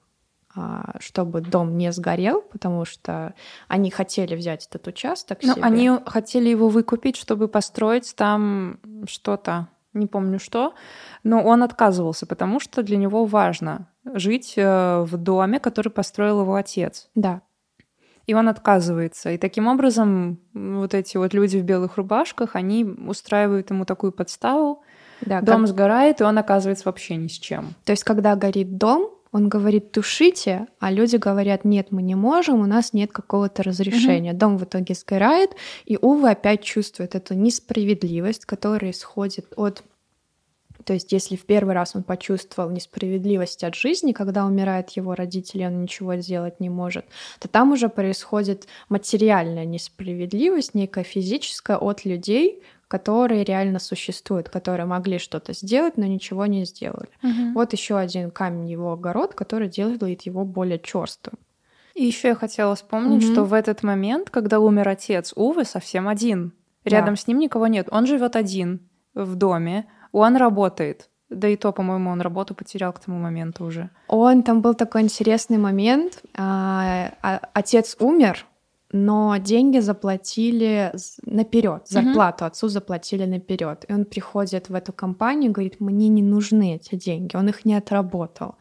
[0.55, 3.33] а, чтобы дом не сгорел, потому что
[3.67, 5.39] они хотели взять этот участок.
[5.41, 10.75] Ну, они хотели его выкупить, чтобы построить там что-то, не помню что,
[11.23, 16.53] но он отказывался, потому что для него важно жить э, в доме, который построил его
[16.53, 17.09] отец.
[17.15, 17.41] Да
[18.25, 19.31] и он отказывается.
[19.31, 24.81] И таким образом вот эти вот люди в белых рубашках, они устраивают ему такую подставу.
[25.21, 25.69] Да, дом как...
[25.69, 27.73] сгорает, и он оказывается вообще ни с чем.
[27.85, 32.59] То есть, когда горит дом, он говорит тушите, а люди говорят нет, мы не можем,
[32.59, 34.31] у нас нет какого-то разрешения.
[34.31, 34.37] Угу.
[34.37, 35.51] Дом в итоге сгорает,
[35.85, 39.83] и Ува опять чувствует эту несправедливость, которая исходит от
[40.83, 45.65] то есть если в первый раз он почувствовал несправедливость от жизни, когда умирают его родители,
[45.65, 47.05] он ничего сделать не может,
[47.39, 55.17] то там уже происходит материальная несправедливость, некая физическая от людей, которые реально существуют, которые могли
[55.17, 57.09] что-то сделать, но ничего не сделали.
[57.23, 57.53] Угу.
[57.55, 61.39] Вот еще один камень его огород, который делает его более черствым.
[61.95, 63.33] И еще я хотела вспомнить, угу.
[63.33, 66.53] что в этот момент, когда умер отец Увы, совсем один.
[66.85, 67.21] Рядом да.
[67.21, 67.87] с ним никого нет.
[67.91, 68.81] Он живет один
[69.13, 69.85] в доме.
[70.13, 71.09] Он работает.
[71.29, 73.89] Да и то, по-моему, он работу потерял к тому моменту уже.
[74.07, 76.21] Он, там был такой интересный момент.
[76.37, 78.45] А, а, отец умер,
[78.91, 80.93] но деньги заплатили
[81.25, 82.47] наперед, зарплату uh-huh.
[82.47, 83.85] отцу заплатили наперед.
[83.87, 87.65] И он приходит в эту компанию и говорит, мне не нужны эти деньги, он их
[87.65, 88.55] не отработал.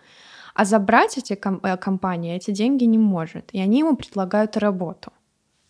[0.54, 3.50] А забрать эти ком- э, компании эти деньги не может.
[3.52, 5.12] И они ему предлагают работу.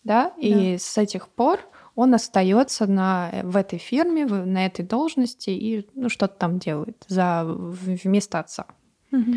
[0.04, 0.32] Да?
[0.36, 0.40] да.
[0.40, 1.60] И с этих пор
[1.94, 7.04] он остается на, э, в этой фирме, на этой должности и ну, что-то там делает
[7.08, 8.66] за, вместо отца.
[9.12, 9.34] Угу.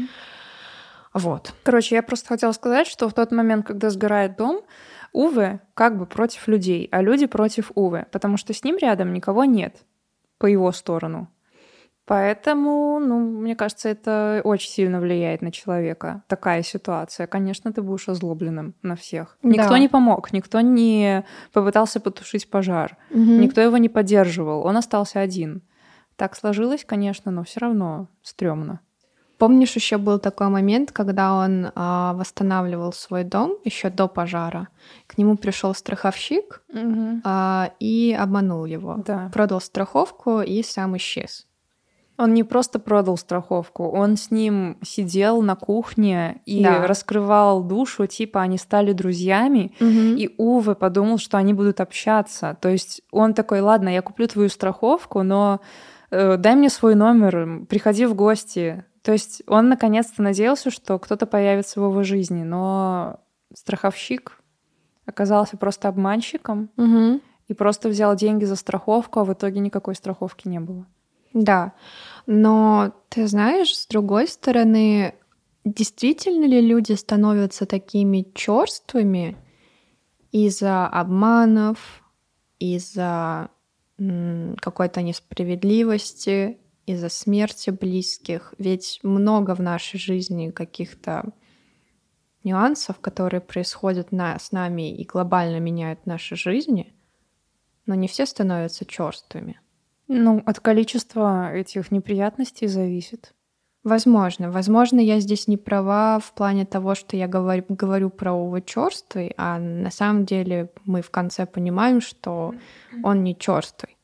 [1.14, 1.54] Вот.
[1.64, 4.62] Короче, я просто хотела сказать, что в тот момент, когда сгорает дом,
[5.14, 9.46] Увы как бы против людей, а люди против Увы, потому что с ним рядом никого
[9.46, 9.78] нет
[10.38, 11.30] по его сторону.
[12.06, 16.24] Поэтому, ну, мне кажется, это очень сильно влияет на человека.
[16.28, 17.26] Такая ситуация.
[17.26, 19.38] Конечно, ты будешь озлобленным на всех.
[19.42, 19.80] Никто да.
[19.80, 23.20] не помог, никто не попытался потушить пожар, угу.
[23.20, 24.66] никто его не поддерживал.
[24.66, 25.64] Он остался один.
[26.16, 28.82] Так сложилось, конечно, но все равно стрёмно.
[29.38, 34.70] Помнишь, еще был такой момент, когда он а, восстанавливал свой дом еще до пожара.
[35.08, 37.22] К нему пришел страховщик угу.
[37.26, 39.04] а, и обманул его.
[39.06, 39.30] Да.
[39.34, 41.48] Продал страховку и сам исчез.
[42.18, 46.88] Он не просто продал страховку, он с ним сидел на кухне и да.
[46.88, 49.90] раскрывал душу, типа они стали друзьями, угу.
[49.90, 52.58] и Уве подумал, что они будут общаться.
[52.62, 55.60] То есть он такой, ладно, я куплю твою страховку, но
[56.10, 58.86] э, дай мне свой номер, приходи в гости.
[59.02, 63.20] То есть он наконец-то надеялся, что кто-то появится в его жизни, но
[63.54, 64.42] страховщик
[65.06, 67.20] оказался просто обманщиком угу.
[67.48, 70.88] и просто взял деньги за страховку, а в итоге никакой страховки не было.
[71.36, 71.74] Да,
[72.28, 75.16] но ты знаешь, с другой стороны,
[75.66, 79.36] действительно ли люди становятся такими черствыми
[80.32, 82.04] из-за обманов,
[82.58, 83.50] из-за
[83.98, 88.54] какой-то несправедливости, из-за смерти близких?
[88.58, 91.34] Ведь много в нашей жизни каких-то
[92.46, 96.94] нюансов, которые происходят на, с нами и глобально меняют наши жизни,
[97.86, 99.60] но не все становятся черствыми.
[100.08, 103.34] Ну, от количества этих неприятностей зависит.
[103.84, 104.50] Возможно.
[104.50, 109.34] Возможно, я здесь не права в плане того, что я говорю, говорю про Ува черствый,
[109.38, 112.56] а на самом деле мы в конце понимаем, что
[113.04, 113.96] он не черствый.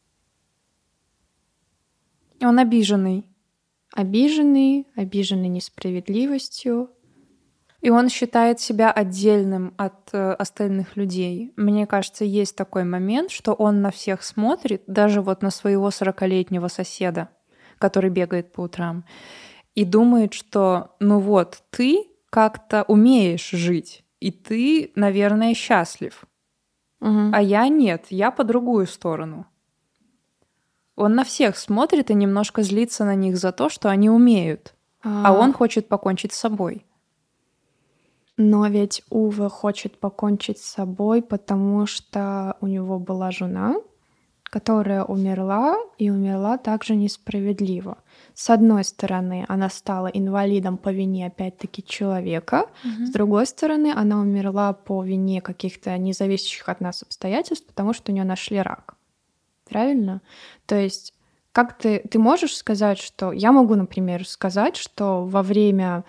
[2.42, 3.26] Он обиженный.
[3.94, 6.92] Обиженный, обиженный несправедливостью.
[7.82, 11.52] И он считает себя отдельным от э, остальных людей.
[11.58, 16.68] Мне кажется, есть такой момент, что он на всех смотрит, даже вот на своего 40-летнего
[16.68, 17.30] соседа,
[17.80, 19.04] который бегает по утрам
[19.76, 26.26] и думает, что ну вот, ты как-то умеешь жить, и ты, наверное, счастлив.
[27.00, 27.32] Угу.
[27.34, 29.48] А я нет, я по другую сторону.
[30.96, 34.76] Он на всех смотрит и немножко злится на них за то, что они умеют.
[35.04, 36.86] А, а он хочет покончить с собой.
[38.44, 43.76] Но ведь Ува хочет покончить с собой, потому что у него была жена,
[44.44, 48.00] которая умерла, и умерла также несправедливо.
[48.34, 52.66] С одной стороны, она стала инвалидом по вине, опять-таки, человека.
[52.84, 53.06] Мгм.
[53.06, 58.16] С другой стороны, она умерла по вине каких-то независящих от нас обстоятельств, потому что у
[58.16, 58.96] нее нашли рак.
[59.70, 60.22] Правильно?
[60.66, 61.14] То есть
[61.52, 63.34] как ты, ты можешь сказать, что...
[63.34, 66.06] Я могу, например, сказать, что во время...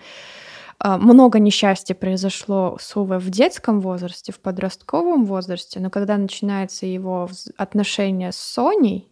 [0.85, 6.85] а, Много несчастья произошло с Увой в детском возрасте, в подростковом возрасте, но когда начинается
[6.85, 9.09] его отношение с Соней,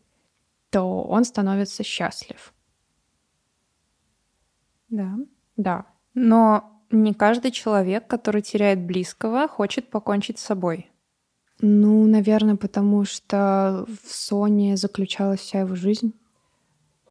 [0.69, 2.53] то он становится счастлив.
[4.89, 5.15] Да.
[5.55, 5.86] Да.
[6.13, 10.91] Но не каждый человек, который теряет близкого, хочет покончить с собой.
[11.62, 16.13] Ну, наверное, потому что в Соне заключалась вся его жизнь.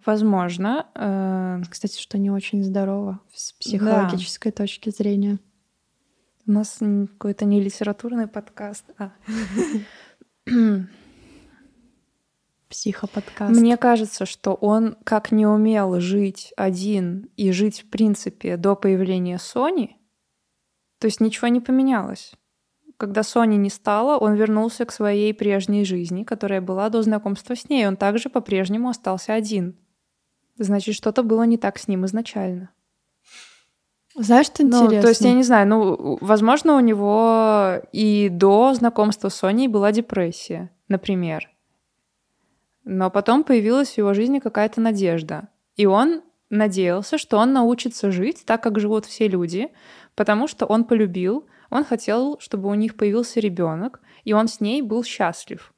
[0.06, 0.86] Возможно.
[0.94, 5.38] э, Кстати, что не очень здорово с психологической точки зрения.
[6.46, 9.12] У нас какой-то не литературный подкаст, а
[12.68, 13.60] Психоподкаст.
[13.60, 19.38] Мне кажется, что он как не умел жить один и жить в принципе до появления
[19.38, 19.96] Сони,
[20.98, 22.32] то есть ничего не поменялось.
[22.96, 27.68] Когда Сони не стало, он вернулся к своей прежней жизни, которая была до знакомства с
[27.68, 27.88] ней.
[27.88, 29.76] Он также по-прежнему остался один.
[30.62, 32.68] Значит, что-то было не так с ним изначально.
[34.14, 35.00] Знаешь, что Ну, интересно?
[35.00, 39.90] то есть, я не знаю, ну, возможно, у него и до знакомства с Соней была
[39.90, 41.48] депрессия, например.
[42.84, 45.48] Но потом появилась в его жизни какая-то надежда.
[45.76, 46.20] И он
[46.50, 49.68] надеялся, что он научится жить так, как живут все люди,
[50.14, 54.82] потому что он полюбил, он хотел, чтобы у них появился ребенок, и он с ней
[54.82, 55.72] был счастлив.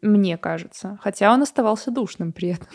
[0.00, 1.00] Мне кажется.
[1.02, 2.68] Хотя он оставался душным при этом.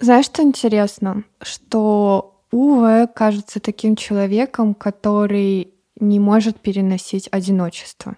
[0.00, 1.24] Знаешь, что интересно?
[1.40, 8.16] Что Уве кажется таким человеком, который не может переносить одиночество.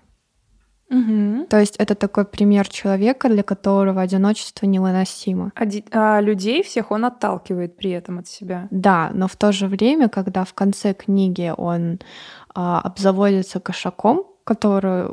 [1.51, 5.53] То есть это такой пример человека, для которого одиночество невыносимо.
[5.55, 8.69] А, ди- а людей всех он отталкивает при этом от себя.
[8.71, 12.01] Да, но в то же время, когда в конце книги он
[12.55, 15.11] а, обзаводится кошаком, который,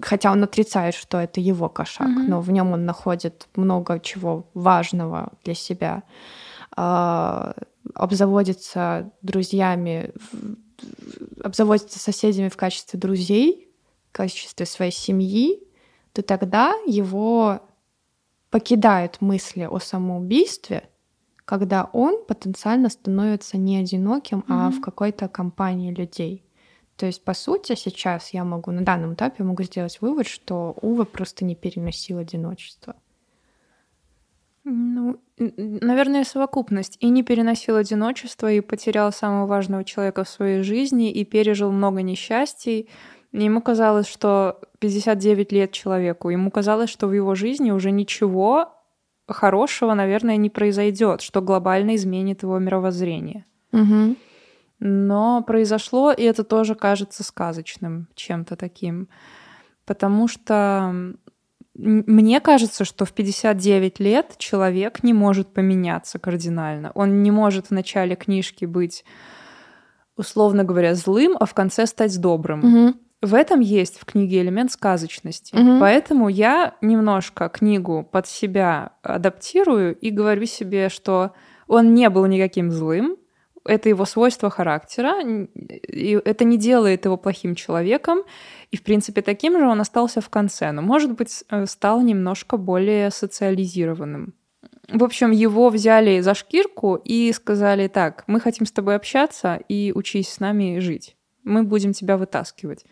[0.00, 2.28] хотя он отрицает, что это его кошак, Мгм.
[2.28, 6.02] но в нем он находит много чего важного для себя,
[6.76, 7.54] а,
[7.94, 10.12] обзаводится друзьями,
[11.42, 13.68] обзаводится соседями в качестве друзей,
[14.10, 15.62] в качестве своей семьи,
[16.12, 17.60] то тогда его
[18.50, 20.88] покидают мысли о самоубийстве,
[21.44, 24.72] когда он потенциально становится не одиноким, а Мгм.
[24.72, 26.44] в какой-то компании людей.
[27.02, 30.76] То есть, по сути, сейчас я могу, на данном этапе я могу сделать вывод, что
[30.82, 32.94] Ува просто не переносил одиночество.
[34.62, 36.98] Ну, наверное, совокупность.
[37.00, 42.02] И не переносил одиночество, и потерял самого важного человека в своей жизни, и пережил много
[42.02, 42.88] несчастий.
[43.32, 48.68] Ему казалось, что 59 лет человеку, ему казалось, что в его жизни уже ничего
[49.26, 53.44] хорошего, наверное, не произойдет, что глобально изменит его мировоззрение.
[53.72, 54.14] Угу.
[54.84, 59.08] Но произошло, и это тоже кажется сказочным чем-то таким.
[59.86, 61.14] Потому что
[61.74, 66.90] мне кажется, что в 59 лет человек не может поменяться кардинально.
[66.96, 69.04] Он не может в начале книжки быть,
[70.16, 72.64] условно говоря, злым, а в конце стать добрым.
[72.64, 72.94] Угу.
[73.22, 75.54] В этом есть в книге элемент сказочности.
[75.54, 75.78] Мгм.
[75.78, 81.34] Поэтому я немножко книгу под себя адаптирую и говорю себе, что
[81.68, 83.16] он не был никаким злым,
[83.64, 88.22] это его свойство характера, и это не делает его плохим человеком,
[88.70, 92.56] и, в принципе, таким же он остался в конце, но, может быть, э, стал немножко
[92.56, 94.34] более социализированным.
[94.88, 99.92] В общем, его взяли за шкирку и сказали, так, мы хотим с тобой общаться и
[99.94, 101.16] учись с нами жить.
[101.44, 102.84] Мы будем тебя вытаскивать.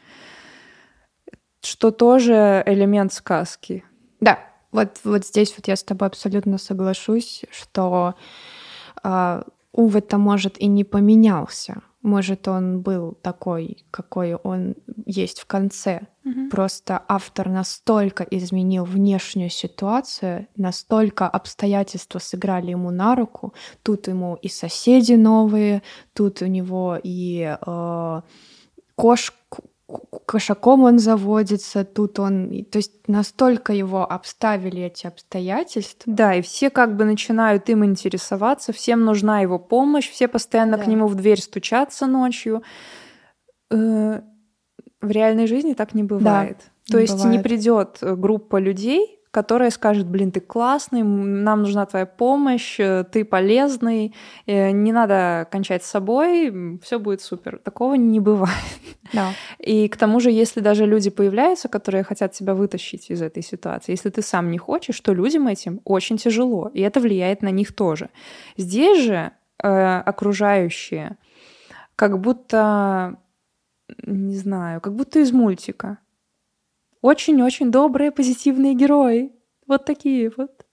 [1.63, 3.85] Что тоже элемент сказки.
[4.21, 4.39] Да,
[4.73, 8.15] вот, вот здесь вот я с тобой абсолютно соглашусь, что
[9.03, 9.43] э,
[9.73, 11.83] Уве-то, может, и не поменялся.
[12.03, 16.07] Может, он был такой, какой он есть в конце.
[16.25, 16.49] Мгм.
[16.49, 23.53] Просто автор настолько изменил внешнюю ситуацию, настолько обстоятельства сыграли ему на руку.
[23.83, 25.83] Тут ему и соседи новые,
[26.15, 28.21] тут у него и э,
[28.97, 29.63] кош, к- к-
[30.27, 32.65] кошаком он заводится, тут он...
[32.71, 36.13] То есть настолько его обставили эти обстоятельства.
[36.13, 40.85] Да, и все как бы начинают им интересоваться, всем нужна его помощь, все постоянно к
[40.85, 40.91] Да.
[40.91, 42.63] нему в дверь стучатся ночью.
[43.71, 44.21] Э,
[45.01, 46.59] В реальной жизни так не бывает.
[46.91, 47.43] То не есть не бывает.
[47.43, 53.25] придет э, группа людей, которая скажет, блин, ты классный, нам нужна твоя помощь, э, ты
[53.25, 54.15] полезный,
[54.47, 57.59] э, не надо кончать с собой, все будет супер.
[57.59, 58.55] Такого не бывает.
[59.13, 59.33] Да.
[59.59, 63.93] И к тому же, если даже люди появляются, которые хотят тебя вытащить из этой ситуации,
[63.93, 67.73] если ты сам не хочешь, то людям этим очень тяжело, и это влияет на них
[67.73, 68.11] тоже.
[68.57, 69.31] Здесь же
[69.63, 71.17] э, окружающие
[71.97, 73.17] как будто,
[74.07, 75.99] не знаю, как будто из мультика.
[77.03, 79.33] Очень-очень добрые, позитивные герои.
[79.67, 80.67] Вот такие вот.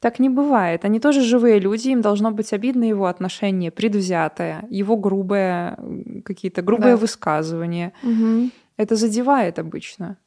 [0.00, 0.84] Так не бывает.
[0.84, 5.78] Они тоже живые люди, им должно быть обидно его отношение предвзятое, его грубые
[6.24, 7.00] какие-то грубые Да.
[7.00, 7.92] высказывания.
[8.02, 8.50] Мгм.
[8.76, 10.18] Это задевает обычно.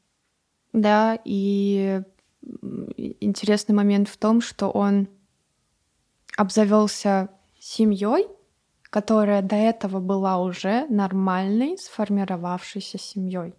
[0.73, 2.01] Да, и
[3.19, 5.07] интересный момент в том, что он
[6.37, 8.27] обзавелся семьей,
[8.83, 13.53] которая до этого была уже нормальной, сформировавшейся семьей.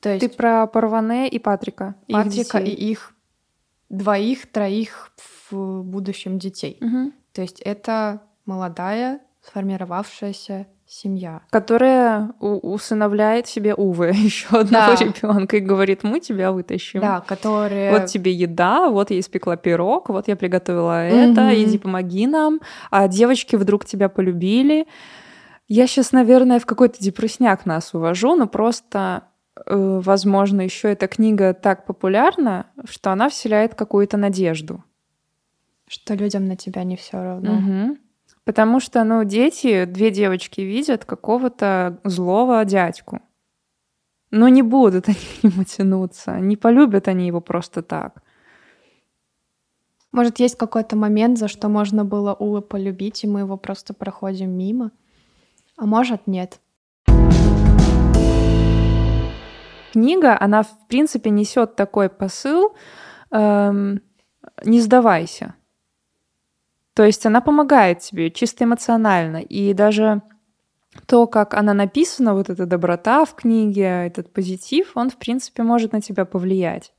[0.00, 1.94] То есть Ты про Парване и Патрика.
[2.06, 2.90] их Патрика и детей.
[2.90, 3.14] их
[3.88, 5.12] двоих, троих
[5.50, 6.78] в будущем детей.
[6.80, 7.12] Мгм.
[7.32, 11.42] То есть это молодая, сформировавшаяся семья.
[11.50, 15.04] Которая усыновляет себе Увы, еще одного Да.
[15.04, 17.00] ребенка, и говорит, мы тебя вытащим.
[17.00, 17.92] Да, которые...
[17.92, 21.54] Вот тебе еда, вот я испекла пирог, вот я приготовила это, Мгм.
[21.54, 22.60] иди помоги нам.
[22.90, 24.86] А девочки вдруг тебя полюбили.
[25.68, 29.22] Я сейчас, наверное, в какой-то депрессняк нас увожу, но просто,
[29.66, 34.84] возможно, еще эта книга так популярна, что она вселяет какую-то надежду.
[35.88, 37.54] Что людям на тебя не все равно.
[37.54, 37.98] Мгм.
[38.44, 43.20] Потому что, ну, дети, две девочки видят какого-то злого дядьку.
[44.30, 48.22] Но не будут они к нему тянуться, не полюбят они его просто так.
[50.12, 54.50] Может, есть какой-то момент, за что можно было Улы полюбить, и мы его просто проходим
[54.50, 54.90] мимо?
[55.76, 56.60] А может, нет.
[59.92, 62.76] Книга, она, в принципе, несет такой посыл
[63.32, 64.00] эм,
[64.64, 65.54] «не сдавайся».
[66.94, 69.38] То есть она помогает тебе чисто эмоционально.
[69.38, 70.22] И даже
[71.06, 75.92] то, как она написана, вот эта доброта в книге, этот позитив, он, в принципе, может
[75.92, 76.92] на тебя повлиять.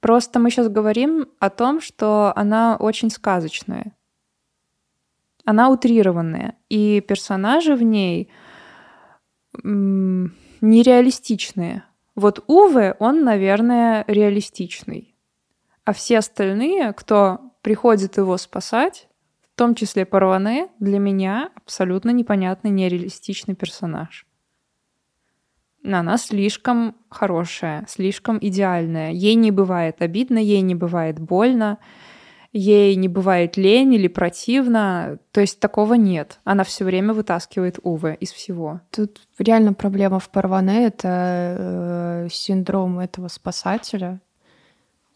[0.00, 3.96] Просто мы сейчас говорим о том, что она очень сказочная.
[5.44, 6.56] Она утрированная.
[6.68, 8.30] И персонажи в ней
[9.64, 11.84] нереалистичные.
[12.14, 15.14] Вот Уве, он, наверное, реалистичный.
[15.84, 19.08] А все остальные, кто приходит его спасать,
[19.42, 24.26] в том числе Парване, для меня абсолютно непонятный, нереалистичный персонаж.
[25.84, 29.10] Она слишком хорошая, слишком идеальная.
[29.10, 31.78] Ей не бывает обидно, ей не бывает больно,
[32.52, 35.18] ей не бывает лень или противно.
[35.30, 36.40] То есть такого нет.
[36.44, 38.80] Она все время вытаскивает Уве из всего.
[38.90, 44.20] Тут реально проблема в Парване— это э, синдром этого спасателя.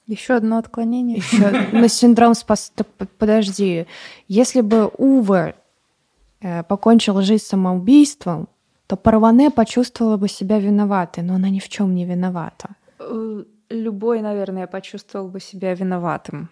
[0.07, 1.18] Еще одно отклонение.
[1.18, 2.72] Еще на синдром спас...
[3.18, 3.87] Подожди.
[4.28, 5.55] Если бы Уве
[6.41, 8.49] э, покончил жизнь самоубийством,
[8.87, 12.76] то Парване почувствовала бы себя виноватой, но она ни в чем не виновата.
[12.99, 16.49] Э, Любой, наверное, почувствовал бы себя виноватым.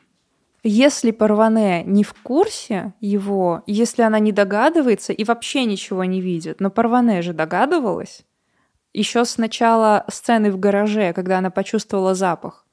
[0.67, 6.61] Если Парване не в курсе его, если она не догадывается и вообще ничего не видит,
[6.61, 8.25] но Парване же догадывалась,
[8.95, 12.65] еще с начала сцены в гараже, когда она почувствовала запах,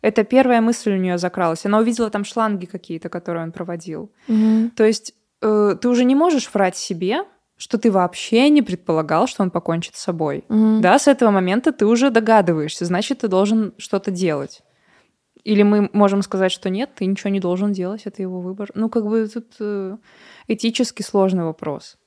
[0.00, 1.66] это первая мысль у нее закралась.
[1.66, 4.10] Она увидела там шланги какие-то, которые он проводил.
[4.74, 7.24] То есть э, ты уже не можешь врать себе,
[7.56, 10.44] что ты вообще не предполагал, что он покончит с собой.
[10.48, 10.80] Мгм.
[10.80, 14.62] Да, с этого момента ты уже догадываешься, значит, ты должен что-то делать.
[15.44, 18.70] Или мы можем сказать, что нет, ты ничего не должен делать, это его выбор.
[18.74, 19.96] Ну, как бы тут э,
[20.48, 21.98] этически сложный вопрос.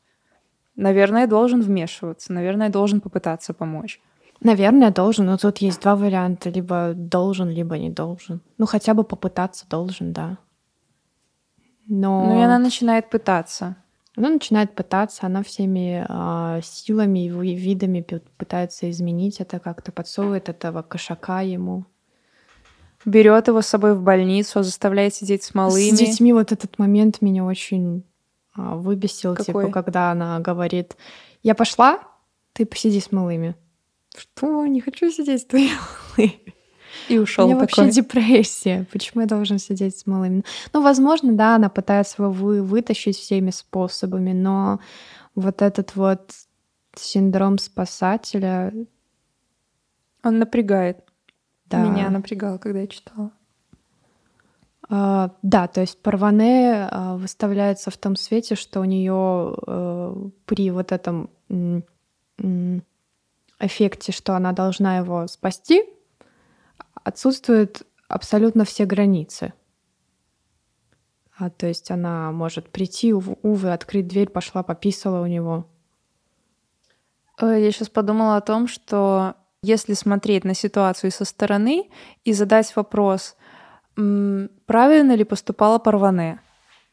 [0.75, 4.01] Наверное, должен вмешиваться, наверное, должен попытаться помочь.
[4.41, 6.49] Наверное, должен, но тут есть два варианта.
[6.49, 8.41] Либо должен, либо не должен.
[8.57, 10.37] Ну, хотя бы попытаться должен, да.
[11.87, 13.75] Но Ну, и она начинает пытаться.
[14.15, 18.05] она начинает пытаться, она всеми а, силами и ви- видами
[18.37, 21.85] пытается изменить это, как-то подсовывает этого кошака ему.
[23.07, 25.95] Берет его с собой в больницу, заставляет сидеть с малыми.
[25.95, 28.03] С детьми вот этот момент меня очень
[28.53, 29.63] а, выбесил, типа, Какой?
[29.65, 30.97] типа, когда она говорит,
[31.41, 31.99] я пошла,
[32.51, 33.55] ты посиди с малыми.
[34.15, 34.65] Что?
[34.65, 35.71] Не хочу сидеть с твоими
[36.17, 36.53] малыми.
[37.07, 37.85] И ушел У меня такой.
[37.85, 38.85] вообще депрессия.
[38.91, 40.43] Почему я должен сидеть с малыми?
[40.73, 44.79] Ну, возможно, да, она пытается его вы, вытащить всеми способами, но
[45.33, 46.33] вот этот вот
[46.95, 48.73] синдром спасателя,
[50.23, 51.06] Он напрягает.
[51.69, 51.83] Да.
[51.83, 53.31] Меня напрягало, когда я читала.
[54.89, 59.55] А, да, то есть Парване а, выставляется в том свете, что у нее
[60.45, 61.29] при вот этом
[63.59, 65.83] эффекте, что она должна его спасти,
[67.03, 69.53] отсутствуют абсолютно все границы.
[71.37, 75.67] А, то есть она может прийти, ув- увы, открыть дверь, пошла, пописала у него.
[77.39, 81.89] Э, Я сейчас подумала о том, что если смотреть на ситуацию со стороны
[82.23, 83.35] и задать вопрос,
[83.95, 86.39] правильно ли поступала Парване,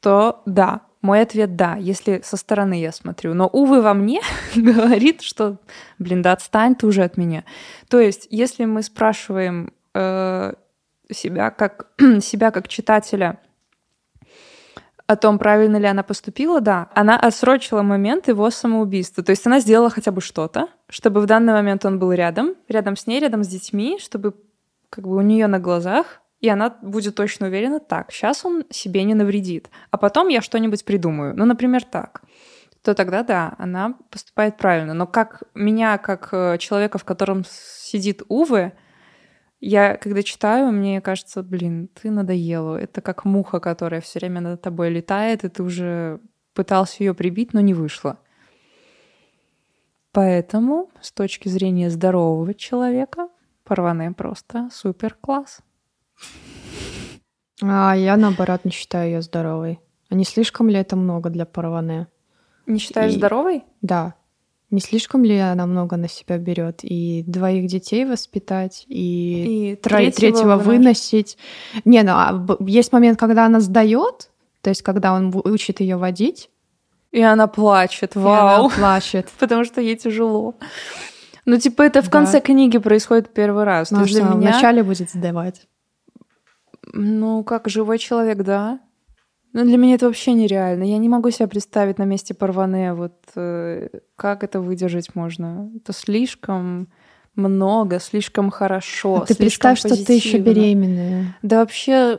[0.00, 3.34] то да, мой ответ да, если со стороны я смотрю.
[3.34, 4.22] Но, увы, во мне
[4.56, 5.58] говорит, что,
[5.98, 7.44] блин, да отстань ты уже от меня.
[7.88, 10.54] То есть, если мы спрашиваем э,
[11.12, 11.88] себя, как,
[12.20, 13.38] себя как читателя,
[15.06, 19.22] о том, правильно ли она поступила, да, она отсрочила момент его самоубийства.
[19.22, 22.96] То есть она сделала хотя бы что-то, чтобы в данный момент он был рядом, рядом
[22.96, 24.34] с ней, рядом с детьми, чтобы
[24.88, 29.04] как бы у нее на глазах, и она будет точно уверена, так, сейчас он себе
[29.04, 31.34] не навредит, а потом я что-нибудь придумаю.
[31.36, 32.22] Ну, например, так
[32.84, 34.92] то тогда да, она поступает правильно.
[34.92, 38.72] Но как меня, как э, человека, в котором сидит Увы,
[39.60, 42.76] я, когда читаю, мне кажется, блин, ты надоела.
[42.76, 46.20] Это как муха, которая все время над тобой летает, и ты уже
[46.54, 48.18] пытался ее прибить, но не вышло.
[50.12, 53.28] Поэтому, с точки зрения здорового человека,
[53.64, 55.60] Парване просто супер класс.
[57.62, 59.80] А я, наоборот, не считаю ее здоровой.
[60.10, 62.08] А не слишком ли это много для Парване?
[62.66, 63.64] Не считаешь И- здоровой?
[63.82, 64.14] Да.
[64.74, 66.80] Не слишком ли она много на себя берет?
[66.82, 71.38] И двоих детей воспитать, и, И тро- третьего, вынос- выносить.
[71.84, 74.30] Не, ну а есть момент, когда она сдает,
[74.62, 76.50] то есть когда он учит ее водить,
[77.12, 78.64] И она плачет, и вау.
[78.66, 79.28] она плачет.
[79.38, 80.56] потому что ей тяжело.
[81.46, 82.10] Ну, типа, это в Да.
[82.10, 83.92] конце книги происходит первый раз.
[83.92, 85.68] Ну, а что, меня, вначале будет сдавать.
[86.92, 88.80] ну, как живой человек, да.
[89.54, 90.82] Но для меня это вообще нереально.
[90.82, 92.92] Я не могу себя представить на месте Парване.
[92.92, 95.70] Вот э, как это выдержать можно?
[95.76, 96.88] Это слишком
[97.36, 99.22] много, слишком хорошо.
[99.22, 100.50] А ты слишком представь, что ты еще позитивно.
[100.50, 101.38] беременная.
[101.42, 102.18] Да вообще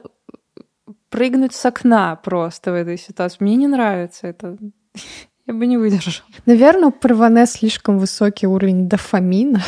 [1.10, 3.38] прыгнуть с окна просто в этой ситуации.
[3.42, 4.58] Мне не нравится это.
[5.48, 6.26] Я бы не выдержала.
[6.48, 9.62] Наверное, у Парване слишком высокий уровень дофамина,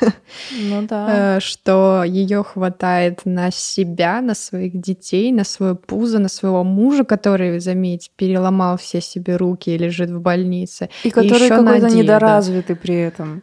[0.00, 1.36] Ну да.
[1.36, 7.04] э, что ее хватает на себя, на своих детей, на свое пузо, на своего мужа,
[7.04, 10.90] который, заметь, переломал все себе руки и лежит в больнице.
[11.02, 13.42] И который какой-то недоразвитый при этом.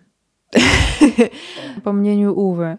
[1.83, 2.77] По мнению Увы.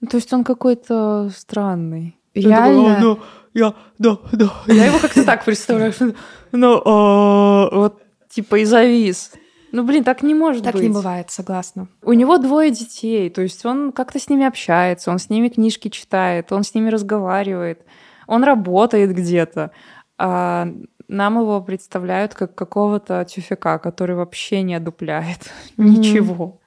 [0.00, 2.16] Ну, То есть он какой-то странный.
[2.34, 2.98] Реально.
[3.00, 3.18] ну,
[3.54, 4.52] я, да, да.
[4.66, 5.92] Я его как-то так представляю.
[5.92, 6.12] что,
[6.52, 8.02] Ну, а, вот
[8.36, 9.32] типа и завис.
[9.72, 10.82] Ну, блин, так не может Так быть.
[10.82, 11.88] не бывает, согласна.
[12.02, 15.88] У него двое детей, то есть он как-то с ними общается, он с ними книжки
[15.88, 17.80] читает, он с ними разговаривает,
[18.26, 19.70] он работает где-то.
[20.18, 20.68] А
[21.08, 25.90] нам его представляют как какого-то тюфяка, который вообще не одупляет Мгм.
[25.90, 26.60] ничего.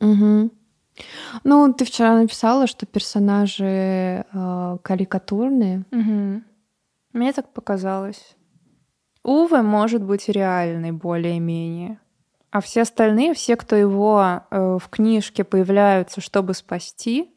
[0.00, 0.50] Мгм.
[1.44, 5.84] Ну, ты вчера написала, что персонажи э, карикатурные.
[5.90, 6.44] Мгм.
[7.12, 8.36] Мне так показалось.
[9.24, 11.98] Уве может быть реальный более-менее.
[12.50, 17.34] А все остальные, все, кто его э, в книжке появляются, чтобы спасти,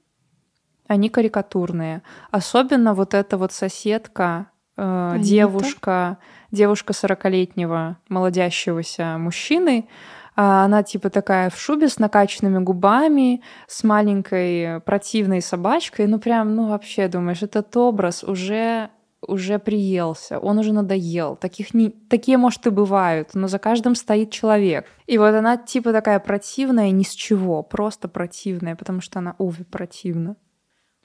[0.86, 2.04] они карикатурные.
[2.30, 5.28] Особенно вот эта вот соседка, э, Анита?
[5.28, 6.18] девушка,
[6.52, 9.88] девушка 40-летнего молодящегося мужчины.
[10.36, 16.06] А Она типа такая в шубе с накачанными губами, с маленькой противной собачкой.
[16.06, 18.92] Ну прям, ну вообще думаешь, этот образ уже
[19.22, 21.36] уже приелся, он уже надоел.
[21.36, 21.90] Таких не...
[21.90, 24.86] Такие, может, и бывают, но за каждым стоит человек.
[25.08, 29.64] И вот она типа такая противная ни с чего, просто противная, потому что она, увы,
[29.64, 30.36] противна.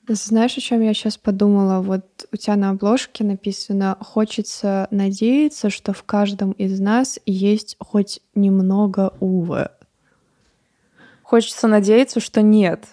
[0.09, 1.81] Знаешь, о чем я сейчас подумала?
[1.81, 8.21] Вот у тебя на обложке написано «Хочется надеяться, что в каждом из нас есть хоть
[8.35, 9.69] немного Увы».
[11.23, 12.85] Хочется надеяться, что нет.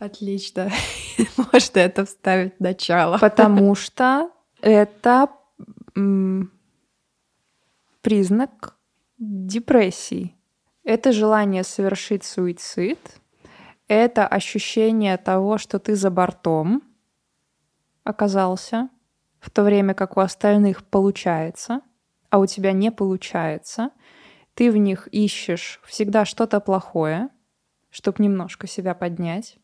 [0.00, 0.70] Отлично.
[1.52, 3.18] Можно это вставить в начало.
[3.18, 4.32] Потому что
[4.62, 5.28] это
[8.00, 8.76] признак
[9.18, 10.34] депрессии.
[10.84, 12.98] Это желание совершить суицид.
[13.88, 16.82] Это ощущение того, что ты за бортом
[18.02, 18.88] оказался,
[19.38, 21.82] в то время как у остальных получается,
[22.30, 23.90] а у тебя не получается.
[24.54, 27.28] Ты в них ищешь всегда что-то плохое,
[27.90, 29.59] чтобы немножко себя поднять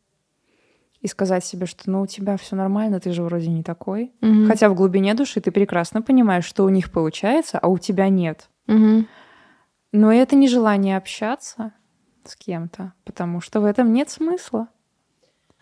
[1.06, 4.12] и сказать себе, что ну у тебя все нормально, ты же вроде не такой.
[4.20, 4.48] Мгм.
[4.48, 8.48] Хотя в глубине души ты прекрасно понимаешь, что у них получается, а у тебя нет.
[8.66, 9.06] Мгм.
[9.92, 11.72] Но это не желание общаться
[12.24, 14.66] с кем-то, потому что в этом нет смысла.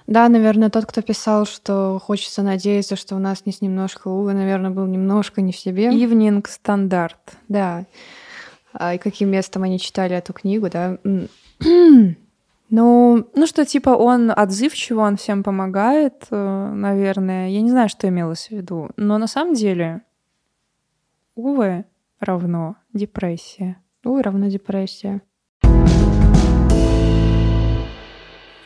[0.06, 4.32] Да, наверное, тот, кто писал, что хочется надеяться, что у нас не с немножко Увы,
[4.32, 5.88] наверное, был немножко не в себе.
[5.90, 7.36] Evening стандарт.
[7.48, 7.84] Да.
[8.72, 10.98] А, и каким местом они читали эту книгу, да?
[12.70, 17.48] Ну, Ну что, типа, он отзывчиво, он всем помогает, э, наверное.
[17.48, 18.90] Я не знаю, что имелось в виду.
[18.96, 20.02] Но на самом деле,
[21.34, 21.84] увы,
[22.20, 23.76] равно депрессия.
[24.04, 25.22] ой, равно депрессия.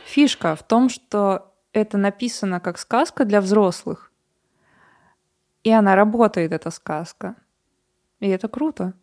[0.06, 4.10] Фишка в том, что это написано как сказка для взрослых.
[5.64, 7.36] И она работает, эта сказка.
[8.20, 8.94] И это круто.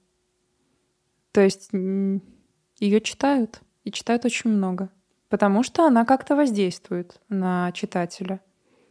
[1.31, 3.61] То есть ее читают.
[3.86, 4.89] И читают очень много.
[5.29, 8.41] Потому что она как-то воздействует на читателя.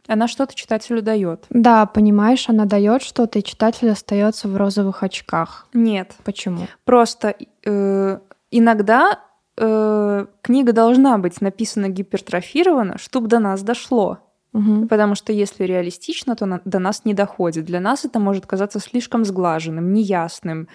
[0.07, 1.45] Она что-то читателю дает.
[1.49, 5.67] Да, понимаешь, она дает что-то, и читатель остается в розовых очках.
[5.73, 6.13] Нет.
[6.23, 6.67] Почему?
[6.83, 7.35] Просто
[7.65, 8.19] э,
[8.51, 9.19] иногда
[9.57, 14.19] э, книга должна быть написана гипертрофирована, чтобы до нас дошло.
[14.53, 14.87] Мгм.
[14.87, 17.65] Потому что если реалистично, то на- до нас не доходит.
[17.65, 20.67] Для нас это может казаться слишком сглаженным, неясным.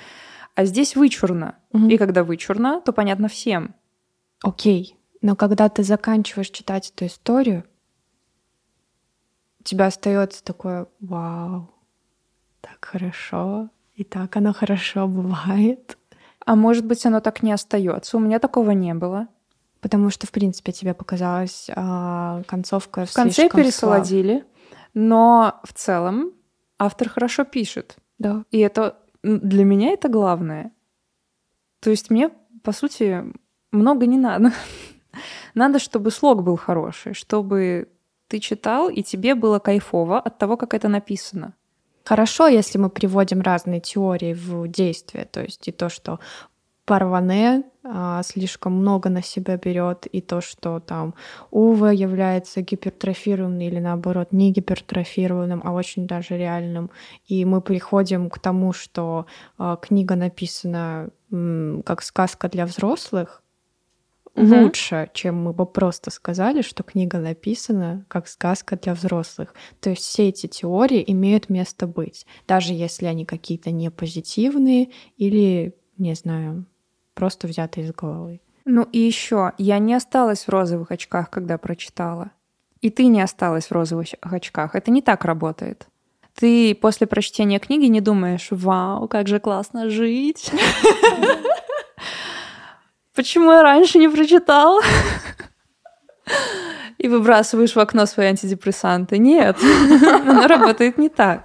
[0.57, 1.55] А здесь вычурно.
[1.73, 1.89] Мгм.
[1.89, 3.75] И когда вычурно, то понятно всем.
[4.43, 4.97] Окей.
[5.23, 7.65] Но когда ты заканчиваешь читать эту историю,
[9.61, 11.71] у тебя остается такое «Вау,
[12.61, 15.99] так хорошо, и так оно хорошо бывает».
[16.47, 18.17] А может быть, оно так не остается.
[18.17, 19.29] У меня такого не было.
[19.81, 24.45] Потому что, в принципе, тебе показалась а, концовка В конце пересолодили,
[24.93, 26.33] но в целом
[26.79, 27.97] автор хорошо пишет.
[28.19, 28.45] Да.
[28.51, 30.73] И это для меня это главное.
[31.81, 32.31] То есть мне,
[32.63, 33.25] по сути,
[33.73, 34.53] много не надо.
[35.55, 37.89] Надо, чтобы слог был хороший, чтобы
[38.29, 41.55] ты читал, и тебе было кайфово от того, как это написано.
[42.05, 46.19] Хорошо, если мы приводим разные теории в действие, то есть и то, что
[46.91, 51.15] Парване а, слишком много на себя берет, и то, что там
[51.53, 56.91] Ува является гипертрофированным или наоборот не гипертрофированным, а очень даже реальным.
[57.29, 63.40] И мы приходим к тому, что а, книга написана м, как сказка для взрослых,
[64.35, 64.63] Мгм.
[64.63, 69.55] лучше, чем мы бы просто сказали, что книга написана как сказка для взрослых.
[69.81, 75.75] То есть все эти теории имеют место быть, даже если они какие-то не позитивные или,
[75.99, 76.67] не знаю,
[77.15, 78.41] просто взятые из головы.
[78.65, 82.31] Ну и еще, я не осталась в розовых очках, когда прочитала.
[82.81, 84.75] И ты не осталась в розовых очках.
[84.75, 85.89] Это не так работает.
[86.35, 90.51] Ты после прочтения книги не думаешь, вау, как же классно жить.
[93.15, 94.81] Почему я раньше не прочитал?
[96.99, 99.19] И выбрасываешь в окно свои антидепрессанты.
[99.19, 99.57] Нет,
[100.27, 101.45] оно работает не так.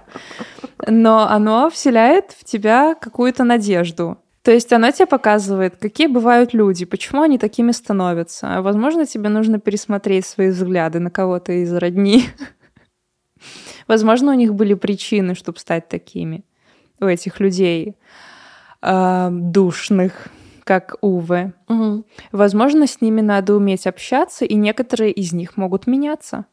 [0.86, 4.18] Но оно вселяет в тебя какую-то надежду.
[4.42, 8.62] То есть оно тебе показывает, какие бывают люди, почему они такими становятся.
[8.62, 12.28] Возможно, тебе нужно пересмотреть свои взгляды на кого-то из родни.
[13.88, 16.44] Возможно, у них были причины, чтобы стать такими.
[17.00, 17.96] У этих людей
[18.82, 20.28] э, душных,
[20.66, 21.54] как Уве.
[22.32, 26.46] Возможно, с ними надо уметь общаться, и некоторые из них могут меняться.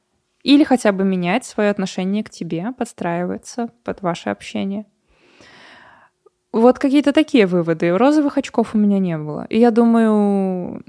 [0.44, 4.86] Или хотя бы менять свое отношение к тебе, подстраиваться под ваше общение.
[6.52, 7.98] Вот какие-то такие выводы.
[7.98, 9.48] Розовых очков у меня не было.
[9.50, 10.84] И я думаю,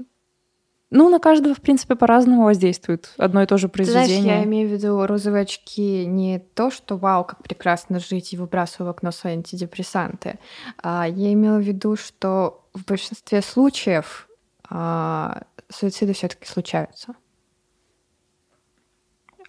[0.91, 4.37] ну, на каждого, в принципе, по-разному воздействует одно и то же Ты знаешь, произведение.
[4.39, 8.87] я имею в виду розовые очки не то, что вау, как прекрасно жить и выбрасываю
[8.87, 10.39] в окно свои антидепрессанты.
[10.81, 14.29] А я имела в виду, что в большинстве случаев
[14.69, 17.15] а, суициды все-таки случаются.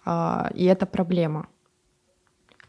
[0.05, 1.47] А, и это проблема.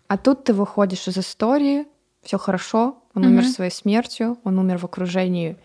[0.09, 1.87] А тут ты выходишь из истории,
[2.23, 3.51] все хорошо, он умер Мгм.
[3.51, 5.57] своей смертью, он умер в окружении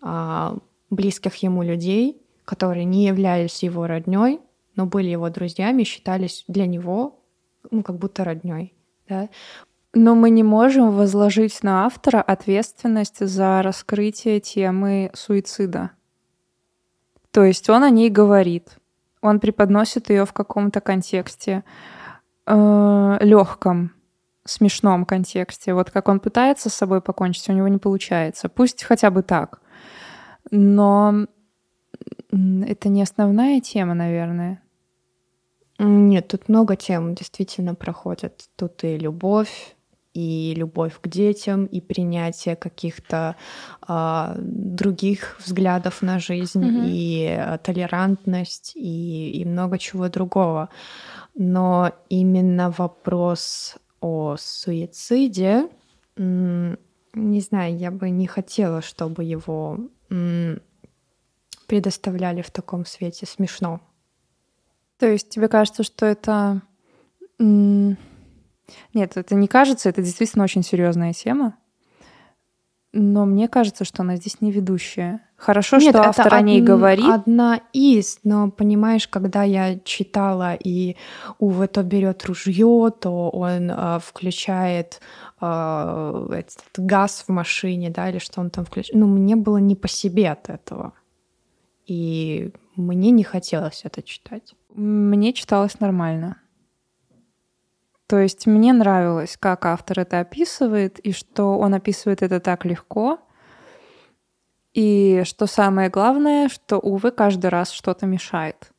[0.00, 0.56] а,
[0.90, 4.40] близких ему людей, которые не являлись его родней,
[4.74, 7.20] но были его друзьями, считались для него
[7.70, 8.74] ну, как будто родней.
[9.06, 9.28] Да?
[9.92, 15.90] Но мы не можем возложить на автора ответственность за раскрытие темы суицида.
[17.32, 18.78] То есть он о ней говорит,
[19.20, 21.64] он преподносит ее в каком-то контексте
[22.46, 23.92] легком,
[24.46, 25.74] смешном контексте.
[25.74, 28.48] Вот как он пытается с собой покончить, у него не получается.
[28.48, 29.60] Пусть хотя бы так.
[30.50, 31.26] Но
[32.30, 34.62] это не основная тема, наверное.
[35.78, 38.48] Нет, тут много тем действительно проходят.
[38.56, 39.76] Тут и любовь,
[40.12, 43.36] и любовь к детям, и принятие каких-то
[43.86, 46.86] э, других взглядов на жизнь, mm-hmm.
[46.86, 50.68] и э, толерантность, и, и много чего другого.
[51.36, 55.68] Но именно вопрос о суициде,
[56.16, 59.78] не знаю, я бы не хотела, чтобы его
[61.68, 63.26] предоставляли в таком свете.
[63.26, 63.80] Смешно.
[64.98, 66.62] То есть тебе кажется, что это...
[67.38, 67.96] Нет,
[69.16, 71.56] это не кажется, это действительно очень серьезная тема.
[72.92, 75.20] Но мне кажется, что она здесь не ведущая.
[75.36, 77.04] Хорошо, Нет, что автор о ней говорит.
[77.06, 80.96] Одна из, но понимаешь, когда я читала, и
[81.38, 85.00] Уве то берет ружье, то он э, включает
[85.40, 88.98] э, этот газ в машине, да, или что он там включает.
[88.98, 90.92] Ну, мне было не по себе от этого.
[91.88, 94.54] И мне не хотелось это читать.
[94.74, 96.36] Мне читалось нормально.
[98.06, 103.18] То есть мне нравилось, как автор это описывает, и что он описывает это так легко.
[104.74, 108.70] И что самое главное, что, увы, каждый раз что-то мешает.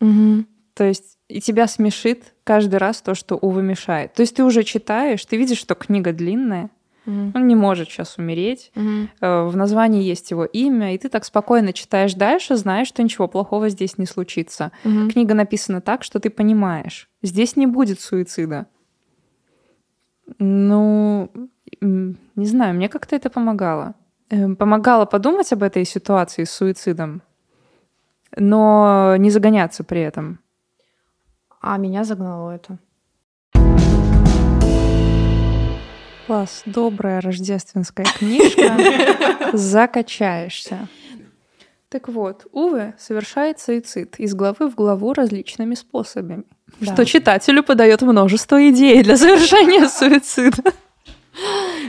[0.00, 0.46] Угу.
[0.74, 4.14] То есть и тебя смешит каждый раз то, что, увы, мешает.
[4.14, 6.70] То есть ты уже читаешь, ты видишь, что книга длинная,
[7.06, 7.32] Mm-hmm.
[7.34, 8.72] Он не может сейчас умереть.
[8.74, 9.48] Mm-hmm.
[9.48, 13.68] В названии есть его имя, и ты так спокойно читаешь дальше, знаешь, что ничего плохого
[13.68, 14.72] здесь не случится.
[14.84, 15.10] Mm-hmm.
[15.10, 18.66] Книга написана так, что ты понимаешь, здесь не будет суицида.
[20.38, 21.30] Ну,
[21.80, 23.94] не знаю, мне как-то это помогало.
[24.30, 27.22] Эм, помогало подумать об этой ситуации с суицидом,
[28.36, 30.38] но не загоняться при этом.
[31.60, 32.78] А меня загнало это.
[36.26, 38.76] Класс, добрая рождественская книжка.
[39.52, 40.88] Закачаешься.
[41.88, 46.44] Так вот, Уве совершает суицид из главы в главу различными способами,
[46.80, 46.94] да.
[46.94, 50.72] что читателю подает множество идей для совершения суицида.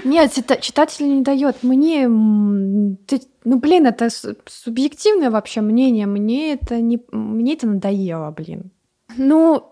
[0.04, 1.64] Нет, читатель не дает.
[1.64, 2.98] Мне, ну
[3.46, 4.10] блин, это
[4.46, 6.06] субъективное вообще мнение.
[6.06, 8.72] Мне это не, мне это надоело, блин.
[9.16, 9.72] Ну,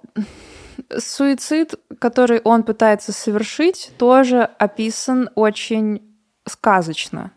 [0.97, 6.01] суицид, который он пытается совершить, тоже описан очень
[6.47, 7.31] сказочно.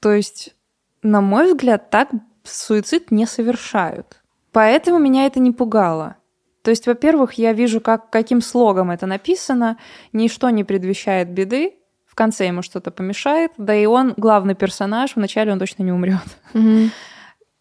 [0.00, 0.54] То есть,
[1.02, 2.10] на мой взгляд, так
[2.44, 4.20] суицид не совершают.
[4.52, 6.16] Поэтому меня это не пугало.
[6.62, 9.78] То есть, во-первых, я вижу, как, каким слогом это написано,
[10.12, 11.74] ничто не предвещает беды,
[12.06, 16.20] в конце ему что-то помешает, да и он главный персонаж, вначале он точно не умрет.
[16.52, 16.90] Mm-hmm.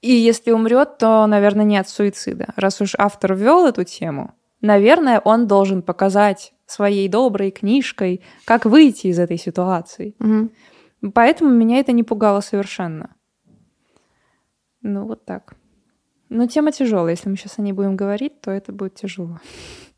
[0.01, 2.47] И если умрет, то, наверное, нет суицида.
[2.57, 9.07] Раз уж автор ввел эту тему, наверное, он должен показать своей доброй книжкой, как выйти
[9.07, 10.15] из этой ситуации.
[10.19, 11.11] Угу.
[11.13, 13.15] Поэтому меня это не пугало совершенно.
[14.81, 15.53] Ну, вот так.
[16.29, 17.11] Но тема тяжелая.
[17.11, 19.39] Если мы сейчас о ней будем говорить, то это будет тяжело.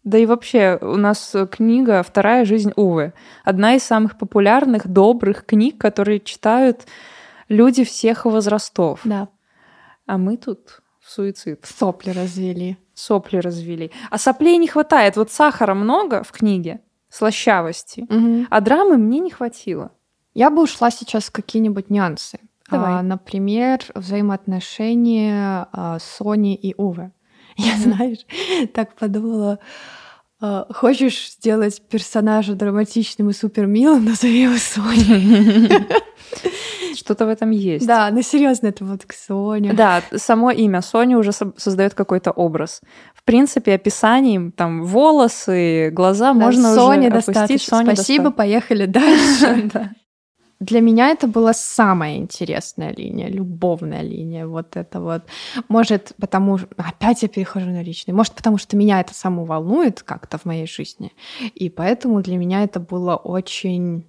[0.03, 3.14] Да и вообще, у нас книга «Вторая жизнь Увы».
[3.45, 6.86] Одна из самых популярных, добрых книг, которые читают
[7.47, 8.99] люди всех возрастов.
[9.05, 9.30] Да.
[10.05, 10.83] А мы тут
[11.14, 11.66] суицид.
[11.66, 13.91] Сопли развели сопли развели.
[14.09, 15.18] А соплей не хватает.
[15.18, 18.47] Вот сахара много в книге, слащавости, угу.
[18.49, 19.91] а драмы мне не хватило.
[20.34, 22.39] Я бы ушла сейчас в какие-нибудь нюансы.
[22.70, 22.93] Давай.
[22.93, 27.11] А, например, взаимоотношения а, Сони и Увы.
[27.55, 28.26] Я, знаешь,
[28.74, 29.59] так подумала,
[30.74, 35.70] хочешь сделать персонажа драматичным и супер милым, назови его Соней.
[36.96, 37.88] Что-то в этом есть.
[37.88, 39.74] Да, ну серьезно, это вот Соня.
[39.74, 42.82] Да, само имя Соня уже создает какой-то образ.
[43.16, 47.44] В принципе, описанием там волосы, глаза да, можно Соня уже достаточно.
[47.44, 47.70] опустить.
[47.70, 48.32] Соня Спасибо, достаточно.
[48.32, 49.72] поехали дальше.
[50.64, 54.47] Для меня это была самая интересная линия, любовная линия.
[54.47, 55.24] Вот это вот.
[55.68, 56.68] Может, потому что...
[56.78, 58.14] Опять я перехожу на личный.
[58.14, 61.11] Может, потому что меня это само волнует как-то в моей жизни.
[61.53, 64.05] И поэтому для меня это было очень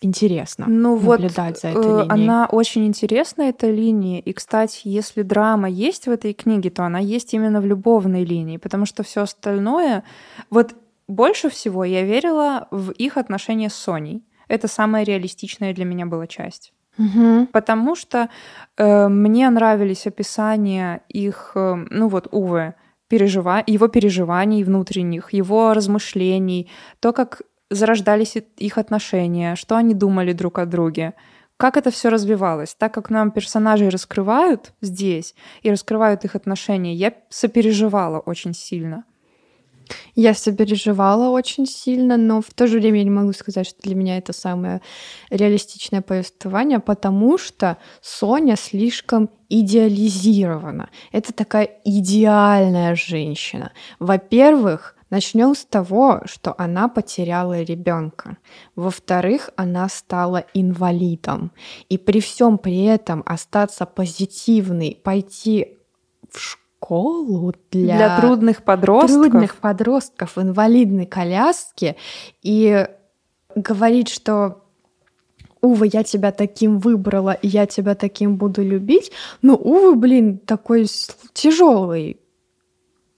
[0.00, 2.08] интересно ну, наблюдать вот, за этой э, линией.
[2.08, 4.20] Она очень интересна, эта линия.
[4.20, 8.56] И, кстати, если драма есть в этой книге, то она есть именно в любовной линии,
[8.56, 10.04] потому что все остальное...
[10.50, 10.74] Вот
[11.06, 14.22] больше всего я верила в их отношения с Соней.
[14.48, 16.72] Это самая реалистичная для меня была часть.
[16.98, 17.48] Угу.
[17.52, 18.28] Потому что
[18.76, 22.74] э, мне нравились описания их, э, ну вот, Увы,
[23.08, 23.62] пережива...
[23.66, 26.70] его переживаний внутренних, его размышлений,
[27.00, 31.14] то, как зарождались их отношения, что они думали друг о друге,
[31.56, 32.74] как это все развивалось.
[32.74, 39.04] Так как нам персонажей раскрывают здесь и раскрывают их отношения, я сопереживала очень сильно.
[40.14, 43.94] Я сопереживала очень сильно, но в то же время я не могу сказать, что для
[43.94, 44.80] меня это самое
[45.30, 50.90] реалистичное повествование, потому что Соня слишком идеализирована.
[51.12, 53.72] Это такая идеальная женщина.
[53.98, 58.36] Во-первых, Начнем с того, что она потеряла ребенка.
[58.76, 61.52] Во-вторых, она стала инвалидом.
[61.88, 65.78] И при всем при этом остаться позитивной, пойти
[66.30, 66.67] в школу
[67.70, 69.10] для, для трудных подростков.
[69.10, 71.96] трудных подростков в инвалидной коляске
[72.42, 72.86] и
[73.54, 74.62] говорить, что
[75.60, 79.10] Увы, я тебя таким выбрала, и я тебя таким буду любить.
[79.42, 80.86] Ну, увы, блин, такой
[81.32, 82.20] тяжелый,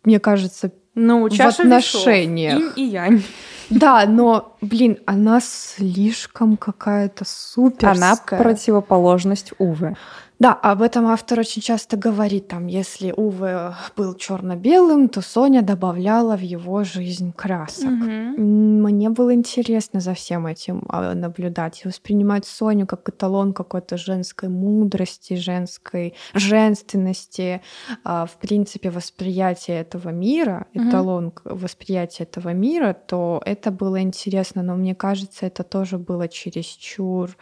[0.04, 2.58] мне кажется, ну, чаша в отношениях.
[2.58, 3.22] Весов, и янь.
[3.68, 7.92] Да, но, блин, она слишком какая-то суперская.
[7.92, 9.96] Она противоположность Увы.
[10.40, 12.48] Да, об этом автор очень часто говорит.
[12.48, 17.90] Там, если Уве был черно-белым, то Соня добавляла в его жизнь красок.
[17.90, 18.40] Угу.
[18.40, 24.48] Мне было интересно за всем этим а, наблюдать и воспринимать Соню как эталон какой-то женской
[24.48, 27.60] мудрости, женской женственности,
[28.02, 31.34] а, в принципе, восприятия этого мира, эталон угу.
[31.44, 34.62] восприятия этого мира, то это было интересно.
[34.62, 37.36] Но мне кажется, это тоже было чересчур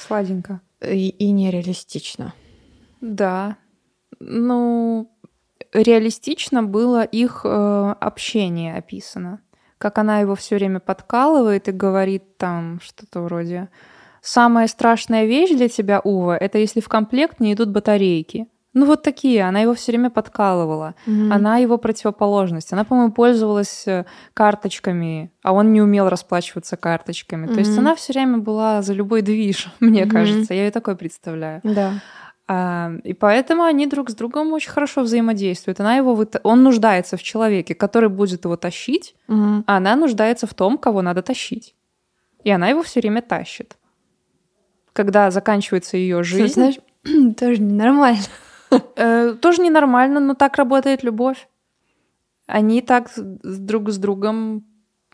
[0.00, 2.34] сладенько и, и нереалистично.
[3.00, 3.56] Да.
[4.18, 5.10] Ну,
[5.72, 9.40] реалистично было их э, общение описано.
[9.78, 13.68] Как она его все время подкалывает и говорит там что-то вроде
[14.20, 18.46] «Самая страшная вещь для тебя, Ува, это если в комплект не идут батарейки».
[18.72, 20.94] Ну вот такие, она его все время подкалывала.
[21.06, 21.32] Mm-hmm.
[21.32, 22.72] Она его противоположность.
[22.72, 27.46] Она, по-моему, пользовалась э, карточками, а он не умел расплачиваться карточками.
[27.46, 27.54] Mm-hmm.
[27.54, 30.10] То есть она все время была за любой движ, мне mm-hmm.
[30.10, 30.54] кажется.
[30.54, 31.60] Я ее такое представляю.
[31.64, 31.94] Да.
[32.46, 35.80] А, и поэтому они друг с другом очень хорошо взаимодействуют.
[35.80, 36.40] Она его выта...
[36.44, 39.64] Он нуждается в человеке, который будет его тащить, mm-hmm.
[39.66, 41.74] а она нуждается в том, кого надо тащить.
[42.44, 43.76] И она его все время тащит.
[44.92, 46.46] Когда заканчивается ее жизнь.
[46.46, 46.78] Ты знаешь,
[47.36, 48.22] тоже ненормально.
[49.00, 51.48] Э, тоже ненормально, но так работает любовь.
[52.46, 54.66] Они так друг с другом,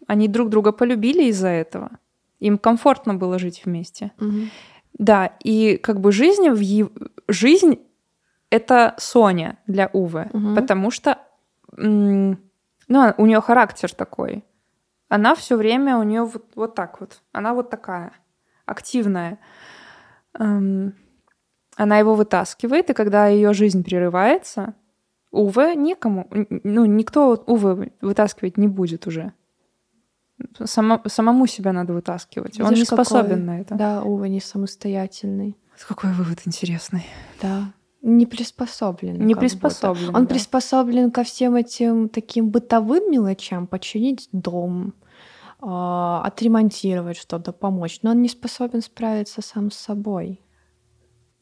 [0.08, 1.90] они друг друга полюбили из-за этого.
[2.40, 4.10] Им комфортно было жить вместе.
[4.98, 6.88] Да, и как бы жизнь в ев...
[7.28, 7.78] жизнь
[8.50, 11.18] это Соня для Увы, потому что
[11.76, 12.36] ну,
[12.88, 14.44] у нее характер такой.
[15.08, 17.22] Она все время у нее вот, вот так вот.
[17.32, 18.12] Она вот такая
[18.64, 19.38] активная.
[20.38, 20.94] Эм,
[21.76, 24.74] она его вытаскивает, и когда ее жизнь прерывается,
[25.30, 29.32] Увы некому, ну, никто Увы вытаскивать не будет уже.
[30.64, 32.54] Само, самому себя надо вытаскивать.
[32.54, 33.74] Видишь, Он не способен какой, на это.
[33.74, 35.58] Да, Увы не самостоятельный.
[35.86, 37.06] Какой вывод интересный.
[37.42, 37.72] Да.
[38.02, 39.26] Не приспособлен.
[39.26, 40.14] Не приспособлен.
[40.14, 40.34] Он да.
[40.34, 44.94] приспособлен ко всем этим таким бытовым мелочам, починить дом,
[45.60, 48.00] а, отремонтировать что-то, помочь.
[48.02, 50.40] Но он не способен справиться сам с собой.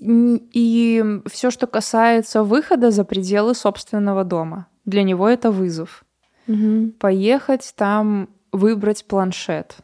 [0.06, 6.04] И все, что касается выхода за пределы собственного дома, для него это вызов.
[6.46, 6.92] Угу.
[6.98, 9.76] Поехать там, выбрать планшет,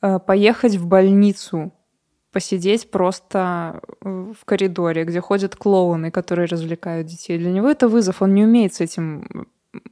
[0.00, 1.74] э, поехать в больницу,
[2.32, 7.38] посидеть просто в коридоре, где ходят клоуны, которые развлекают детей.
[7.38, 9.46] Для него это вызов, он не умеет с этим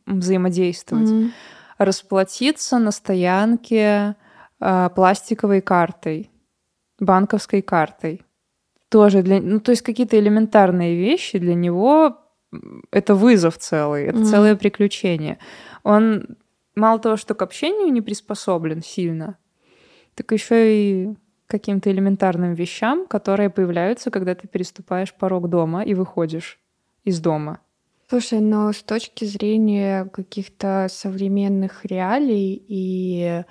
[0.07, 1.11] взаимодействовать.
[1.11, 1.30] Mm-hmm.
[1.76, 4.16] Расплатиться на стоянке
[4.61, 6.30] э, пластиковой картой,
[6.98, 8.22] банковской картой
[8.95, 9.40] тоже для...
[9.40, 12.16] Ну, то есть какие-то элементарные вещи для него
[12.92, 14.24] это вызов целый, это mm-hmm.
[14.24, 15.38] целое приключение.
[15.82, 16.36] Он
[16.76, 19.36] мало того, что к общению не приспособлен сильно,
[20.14, 21.14] так еще и
[21.49, 26.61] каким-то элементарным вещам, которые появляются, когда ты переступаешь порог дома и выходишь
[27.03, 27.59] из дома.
[28.09, 33.42] Слушай, но с точки зрения каких-то современных реалий и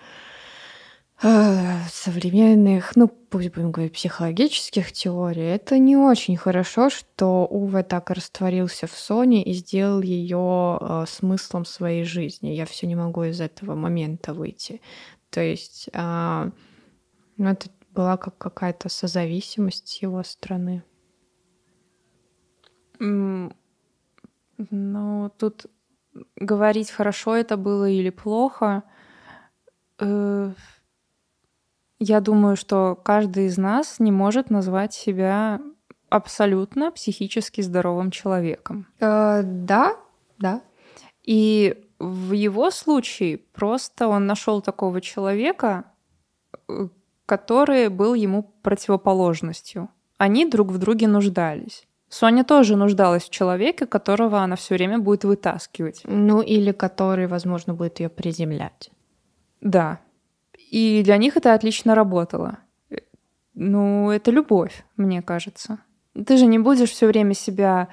[1.23, 8.87] современных, ну, пусть будем говорить, психологических теорий, это не очень хорошо, что Уве так растворился
[8.87, 12.49] в Соне и сделал ее э, смыслом своей жизни.
[12.49, 14.81] Я все не могу из этого момента выйти.
[15.29, 16.51] То есть, э,
[17.37, 20.83] ну, это была как какая-то созависимость его стороны.
[22.99, 23.53] Ну,
[25.37, 25.67] тут
[26.35, 28.83] говорить хорошо это было или плохо.
[29.99, 30.53] Э,
[31.99, 35.61] я думаю, что каждый из нас не может назвать себя
[36.09, 38.85] абсолютно психически здоровым человеком.
[38.99, 39.95] Э, да,
[40.37, 40.61] да.
[41.23, 45.85] И в его случае просто он нашел такого человека,
[46.67, 46.87] э,
[47.25, 49.89] который был ему противоположностью.
[50.17, 51.87] Они друг в друге нуждались.
[52.09, 56.01] Соня тоже нуждалась в человеке, которого она все время будет вытаскивать.
[56.03, 58.91] Ну, или который, возможно, будет ее приземлять.
[59.61, 59.99] Да.
[60.73, 62.57] И для них это отлично работало.
[63.53, 65.77] Ну, это любовь, мне кажется.
[66.25, 67.89] Ты же не будешь все время себя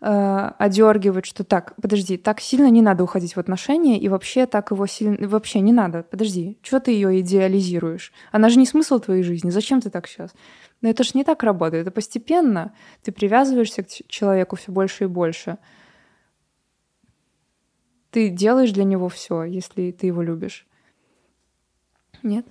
[0.00, 4.72] э, одергивать, что так, подожди, так сильно не надо уходить в отношения, и вообще так
[4.72, 5.28] его сильно...
[5.28, 8.12] Вообще не надо, подожди, что ты ее идеализируешь?
[8.32, 10.34] Она же не смысл твоей жизни, зачем ты так сейчас?
[10.80, 12.74] Но это же не так работает, это постепенно.
[13.04, 15.58] Ты привязываешься к человеку все больше и больше.
[18.10, 20.66] Ты делаешь для него все, если ты его любишь.
[22.24, 22.46] Нет?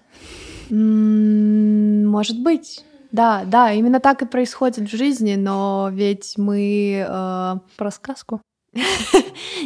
[0.69, 2.85] Может быть.
[3.11, 7.05] Да, да, именно так и происходит в жизни, но ведь мы...
[7.07, 7.55] Э...
[7.77, 8.41] Про сказку?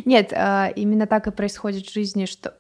[0.05, 2.57] Нет, э, именно так и происходит в жизни, что...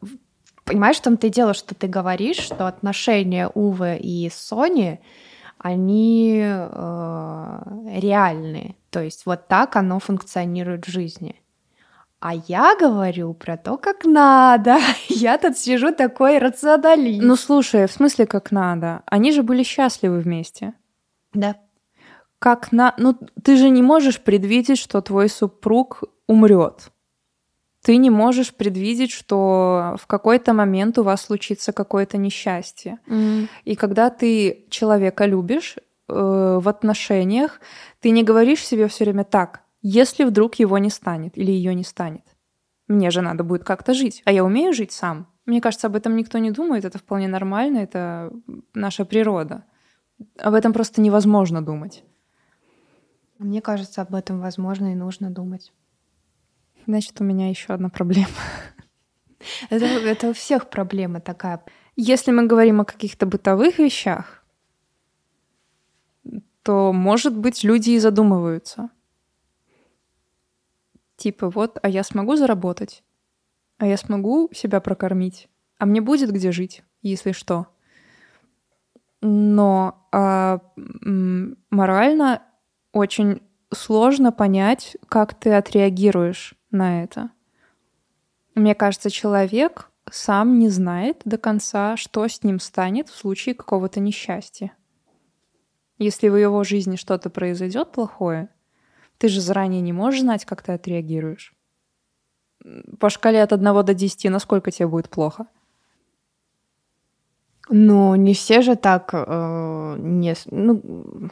[0.63, 5.01] Понимаешь, в том-то и дело, что ты говоришь, что отношения Увы и Сони,
[5.57, 7.59] они э,
[7.99, 8.75] реальные.
[8.89, 11.35] То есть вот так оно функционирует в жизни.
[12.19, 14.77] А я говорю про то, как надо.
[15.09, 17.23] Я тут сижу такой рационалист.
[17.23, 19.03] Ну слушай, в смысле как надо?
[19.05, 20.73] Они же были счастливы вместе.
[21.33, 21.55] Да.
[22.39, 22.95] Как на...
[22.97, 26.91] Ну ты же не можешь предвидеть, что твой супруг умрет.
[27.83, 32.97] Ты не можешь предвидеть, что в какой-то момент у вас случится какое-то несчастье.
[33.07, 33.47] Mm.
[33.63, 37.61] И когда ты человека любишь э, в отношениях,
[38.01, 41.83] ты не говоришь себе все время так, если вдруг его не станет или ее не
[41.83, 42.23] станет.
[42.89, 45.27] Мне же надо будет как-то жить, а я умею жить сам.
[45.45, 48.31] Мне кажется, об этом никто не думает, это вполне нормально, это
[48.73, 49.63] наша природа.
[50.39, 52.03] Об этом просто невозможно думать.
[53.39, 55.71] Мне кажется, об этом возможно и нужно думать.
[56.85, 58.27] Значит, у меня еще одна проблема.
[59.69, 61.63] Это, это у всех проблема такая.
[61.95, 64.43] Если мы говорим о каких-то бытовых вещах,
[66.63, 68.89] то, может быть, люди и задумываются.
[71.17, 73.03] Типа вот, а я смогу заработать?
[73.79, 75.49] А я смогу себя прокормить?
[75.79, 77.67] А мне будет где жить, если что?
[79.21, 80.61] Но а,
[81.69, 82.43] морально
[82.93, 83.41] очень
[83.73, 87.31] сложно понять, как ты отреагируешь на это.
[88.55, 93.99] Мне кажется, человек сам не знает до конца, что с ним станет в случае какого-то
[93.99, 94.71] несчастья.
[95.97, 98.49] Если в его жизни что-то произойдет плохое,
[99.17, 101.53] ты же заранее не можешь знать, как ты отреагируешь.
[102.99, 105.47] По шкале от 1 до 10, насколько тебе будет плохо?
[107.69, 110.35] Ну, не все же так э, не...
[110.49, 110.81] Ну,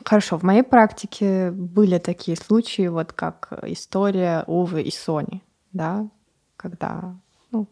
[0.03, 6.09] хорошо, в моей практике были такие случаи, вот как история Увы и Сони, да,
[6.57, 7.15] когда...
[7.51, 7.67] Ну,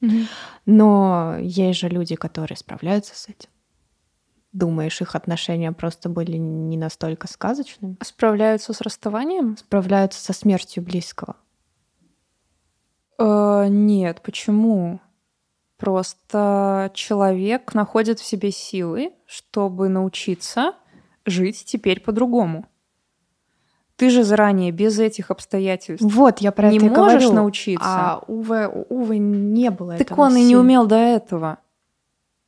[0.00, 0.26] mm-hmm.
[0.66, 3.50] Но есть же люди, которые справляются с этим.
[4.54, 7.96] Думаешь, их отношения просто были не настолько сказочными?
[8.02, 9.56] Справляются с расставанием?
[9.56, 11.34] Справляются со смертью близкого?
[13.18, 15.00] Э, нет, почему?
[15.76, 20.74] Просто человек находит в себе силы, чтобы научиться
[21.26, 22.66] жить теперь по-другому.
[23.96, 27.32] Ты же заранее без этих обстоятельств вот я про не это можешь говорю.
[27.32, 27.84] научиться.
[27.84, 30.48] А Увы, Увы не было так этого он и сил.
[30.48, 31.58] не умел до этого.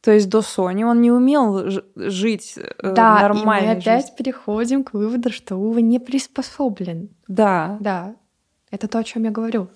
[0.07, 3.73] То есть до Сони он не умел жить э, да, нормально.
[3.73, 7.09] и мы опять переходим к выводу, что Ува не приспособлен.
[7.27, 7.77] Да.
[7.81, 8.15] Да.
[8.71, 9.67] Это то, о чем я говорю.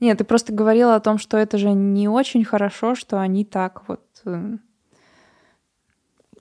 [0.00, 3.84] Нет, ты просто говорила о том, что это же не очень хорошо, что они так
[3.86, 4.02] вот...
[4.24, 4.56] Э,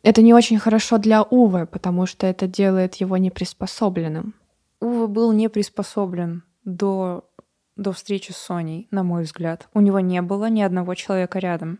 [0.02, 4.34] это не очень хорошо для Увы, потому что это делает его неприспособленным.
[4.80, 7.30] Ува был не приспособлен до
[7.76, 9.68] до встречи с Соней, на мой взгляд.
[9.74, 11.80] У него не было ни одного человека рядом.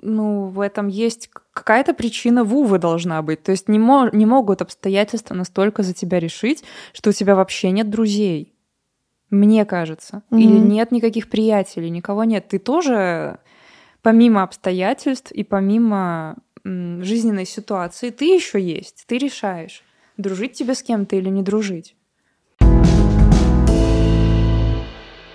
[0.00, 3.42] Ну, в этом есть какая-то причина в Увы должна быть.
[3.42, 7.70] То есть не, мо- не могут обстоятельства настолько за тебя решить, что у тебя вообще
[7.70, 8.52] нет друзей.
[9.30, 10.22] Мне кажется.
[10.30, 10.40] Mm-hmm.
[10.40, 12.48] Или нет никаких приятелей, никого нет.
[12.48, 13.38] Ты тоже,
[14.02, 19.04] помимо обстоятельств и помимо жизненной ситуации, ты еще есть.
[19.06, 19.82] Ты решаешь,
[20.16, 21.96] дружить тебе с кем-то или не дружить.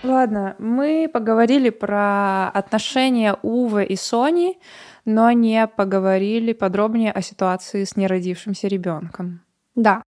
[0.03, 4.57] Ладно, мы поговорили про отношения Увы и Сони,
[5.05, 9.41] но не поговорили подробнее о ситуации с неродившимся ребенком.
[9.75, 10.03] Да.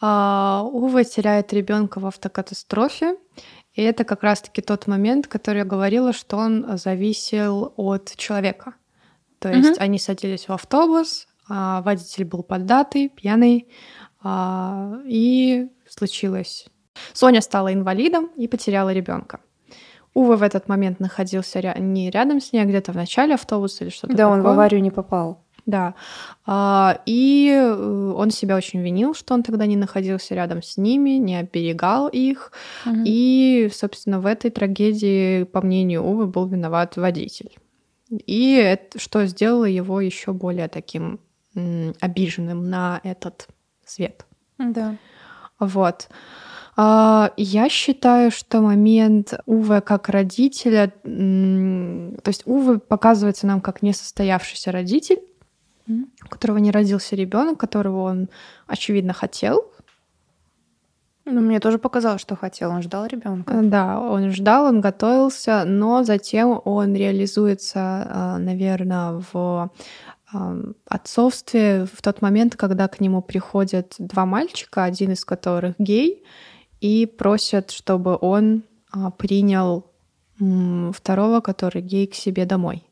[0.00, 3.16] А, Ува теряет ребенка в автокатастрофе,
[3.72, 8.74] и это как раз-таки тот момент, который я говорила, что он зависел от человека.
[9.38, 9.80] То есть угу.
[9.80, 13.68] они садились в автобус, а водитель был поддатый, пьяный,
[14.22, 16.68] а, и случилось
[17.12, 19.40] Соня стала инвалидом и потеряла ребенка.
[20.14, 23.84] Ува в этот момент находился ря- не рядом с ней, а где-то в начале автобуса
[23.84, 24.38] или что-то Да, такое.
[24.38, 25.42] он в аварию не попал.
[25.66, 25.94] Да.
[26.46, 31.10] А, и э, он себя очень винил, что он тогда не находился рядом с ними,
[31.18, 32.52] не оберегал их.
[32.86, 33.02] Угу.
[33.04, 37.56] И, собственно, в этой трагедии, по мнению Увы, был виноват водитель.
[38.10, 41.18] И это, что сделало его еще более таким
[42.00, 43.48] обиженным на этот
[43.84, 44.24] свет.
[44.58, 44.96] Да.
[45.58, 46.08] Вот.
[46.76, 54.72] А, я считаю, что момент Увы как родителя, то есть Увы показывается нам как несостоявшийся
[54.72, 55.20] родитель,
[55.88, 58.28] у которого не родился ребенок, которого он,
[58.66, 59.70] очевидно, хотел.
[61.24, 62.70] Ну, мне тоже показалось, что хотел.
[62.70, 63.60] Он ждал ребенка.
[63.62, 69.70] Да, он ждал, он готовился, но затем он реализуется, а, наверное, в
[70.88, 76.24] отцовстве в тот момент, когда к нему приходят два мальчика, один из которых гей,
[76.80, 79.86] и просят, чтобы он а, принял
[80.92, 82.82] второго, который гей, к себе домой.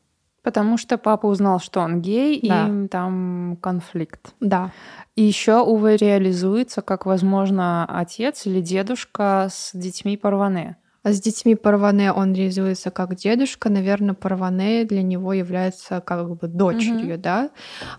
[0.41, 2.67] Потому что папа узнал, что он гей, да.
[2.67, 4.33] и там конфликт.
[4.39, 4.71] Да.
[5.15, 10.77] И еще, увы, реализуется как, возможно, отец или дедушка с детьми Парване.
[11.05, 13.69] А с детьми Парване он реализуется как дедушка.
[13.69, 17.21] Наверное, Парване для него является как бы дочерью, mm-hmm.
[17.21, 17.49] да.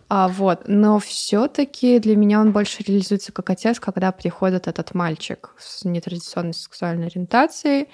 [0.09, 0.63] А, вот.
[0.67, 6.53] Но все-таки для меня он больше реализуется как отец, когда приходит этот мальчик с нетрадиционной
[6.53, 7.91] сексуальной ориентацией.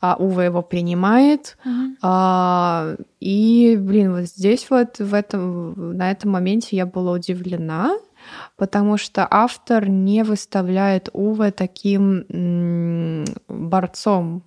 [0.00, 1.58] А Ува его принимает.
[1.66, 1.96] Mm-hmm.
[2.00, 7.98] А, и, блин, вот здесь вот в этом, на этом моменте я была удивлена,
[8.56, 14.42] потому что автор не выставляет Уве таким борцом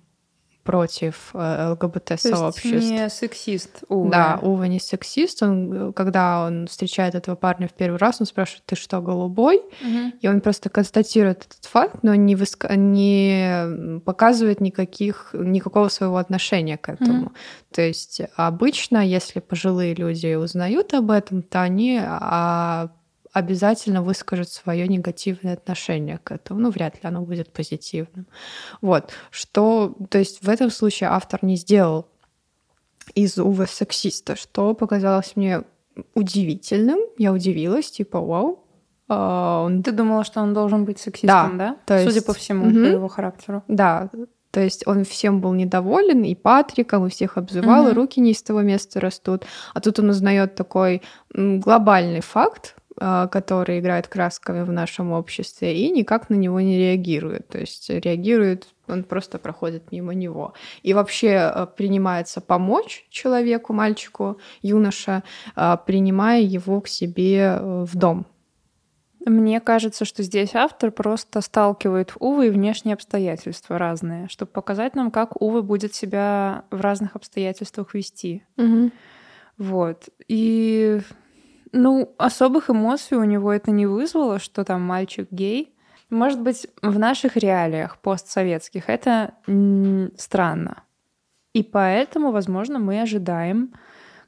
[0.68, 2.90] против э, ЛГБТ-сообществ.
[2.90, 4.10] Не сексист Ува.
[4.10, 5.42] Да, Ува не сексист.
[5.42, 9.62] Он, когда он встречает этого парня в первый раз, он спрашивает, ты что, голубой?
[9.80, 10.12] Угу.
[10.20, 12.76] И он просто констатирует этот факт, но не, выска...
[12.76, 17.22] не показывает никаких, никакого своего отношения к этому.
[17.22, 17.32] Угу.
[17.72, 22.90] То есть обычно, если пожилые люди узнают об этом, то они а,
[23.32, 26.60] обязательно выскажет свое негативное отношение к этому.
[26.60, 28.26] Ну, вряд ли оно будет позитивным.
[28.80, 29.10] Вот.
[29.30, 32.06] Что, то есть в этом случае автор не сделал
[33.14, 35.62] из Увы сексиста, что показалось мне
[36.14, 36.98] удивительным.
[37.16, 38.64] Я удивилась, типа, вау,
[39.10, 39.82] Uh, он...
[39.82, 41.68] Ты думала, что он должен быть сексистом, да?
[41.70, 41.76] да?
[41.86, 42.12] То есть...
[42.12, 42.74] Судя по всему, угу.
[42.74, 43.62] по его характеру.
[43.66, 44.10] Да,
[44.50, 47.90] то есть он всем был недоволен, и Патриком, и всех обзывал, угу.
[47.90, 49.44] и руки не из того места растут.
[49.74, 51.02] А тут он узнает такой
[51.32, 57.48] глобальный факт, а, который играет красками в нашем обществе, и никак на него не реагирует.
[57.48, 60.54] То есть реагирует, он просто проходит мимо него.
[60.82, 65.22] И вообще а, принимается помочь человеку, мальчику, юноше,
[65.54, 68.26] а, принимая его к себе э, в дом.
[69.24, 75.10] Мне кажется, что здесь автор просто сталкивает Увы и внешние обстоятельства разные, чтобы показать нам,
[75.10, 78.44] как Увы будет себя в разных обстоятельствах вести.
[78.56, 78.90] Угу.
[79.58, 80.08] Вот.
[80.28, 81.00] И
[81.72, 85.74] ну, особых эмоций у него это не вызвало, что там мальчик гей.
[86.10, 89.34] Может быть, в наших реалиях постсоветских это
[90.16, 90.82] странно.
[91.52, 93.74] И поэтому, возможно, мы ожидаем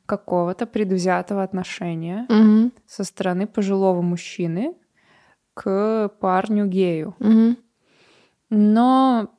[0.07, 2.73] какого-то предвзятого отношения угу.
[2.87, 4.75] со стороны пожилого мужчины
[5.55, 7.15] к парню гею.
[7.21, 7.57] Угу.
[8.51, 9.31] Но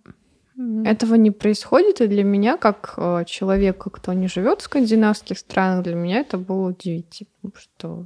[0.58, 5.84] этого не происходит, и для меня, как э, человека, кто не живет в скандинавских странах,
[5.84, 8.06] для меня это было удивительно, что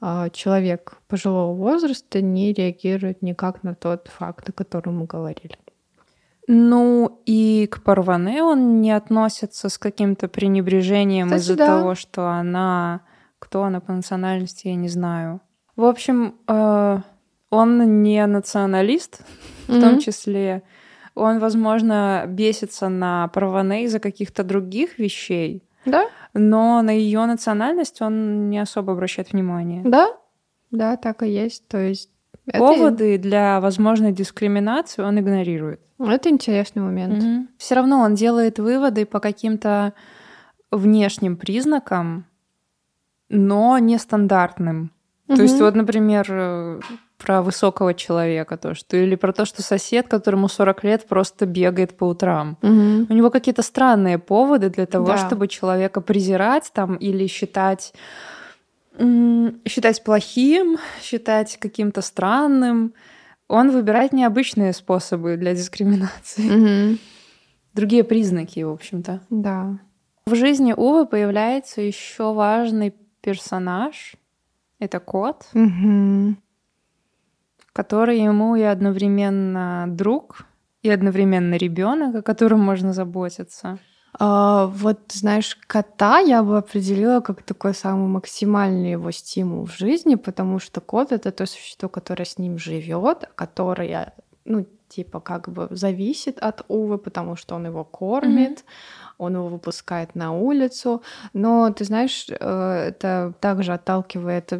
[0.00, 5.56] э, человек пожилого возраста не реагирует никак на тот факт, о котором мы говорили.
[6.46, 11.66] Ну и к Парване он не относится с каким-то пренебрежением из-за да.
[11.66, 13.00] того, что она...
[13.38, 15.40] Кто она по национальности, я не знаю.
[15.76, 17.00] В общем, э,
[17.50, 19.78] он не националист, mm-hmm.
[19.78, 20.64] в том числе
[21.18, 25.62] он, возможно, бесится на Парване из-за каких-то других вещей.
[25.84, 26.06] Да.
[26.34, 29.82] Но на ее национальность он не особо обращает внимание.
[29.84, 30.08] Да,
[30.70, 31.66] да, так и есть.
[31.68, 32.10] То есть
[32.52, 33.22] поводы это...
[33.22, 35.80] для возможной дискриминации он игнорирует.
[35.98, 37.22] Это интересный момент.
[37.22, 37.46] Угу.
[37.58, 39.94] Все равно он делает выводы по каким-то
[40.70, 42.26] внешним признакам,
[43.28, 44.92] но нестандартным.
[45.26, 45.36] Угу.
[45.36, 46.82] То есть вот, например,
[47.18, 51.96] про высокого человека то, что или про то, что сосед, которому 40 лет, просто бегает
[51.96, 52.56] по утрам.
[52.62, 53.06] Угу.
[53.10, 55.18] У него какие-то странные поводы для того, да.
[55.18, 57.92] чтобы человека презирать там или считать
[59.64, 62.94] считать плохим, считать каким-то странным.
[63.46, 66.90] Он выбирает необычные способы для дискриминации.
[66.90, 66.98] Угу.
[67.74, 69.20] Другие признаки, в общем-то.
[69.30, 69.78] Да.
[70.26, 74.16] В жизни Увы появляется еще важный персонаж.
[74.80, 75.46] Это кот.
[75.54, 76.34] Угу
[77.78, 80.46] который ему и одновременно друг,
[80.82, 83.78] и одновременно ребенок, о котором можно заботиться.
[84.18, 90.16] А, вот, знаешь, кота я бы определила как такой самый максимальный его стимул в жизни,
[90.16, 94.12] потому что кот— это то существо, которое с ним живет, которое,
[94.44, 99.14] ну, типа, как бы зависит от Увы, потому что он его кормит, mm-hmm.
[99.18, 101.02] он его выпускает на улицу.
[101.32, 104.52] Но, ты знаешь, э, это также отталкивает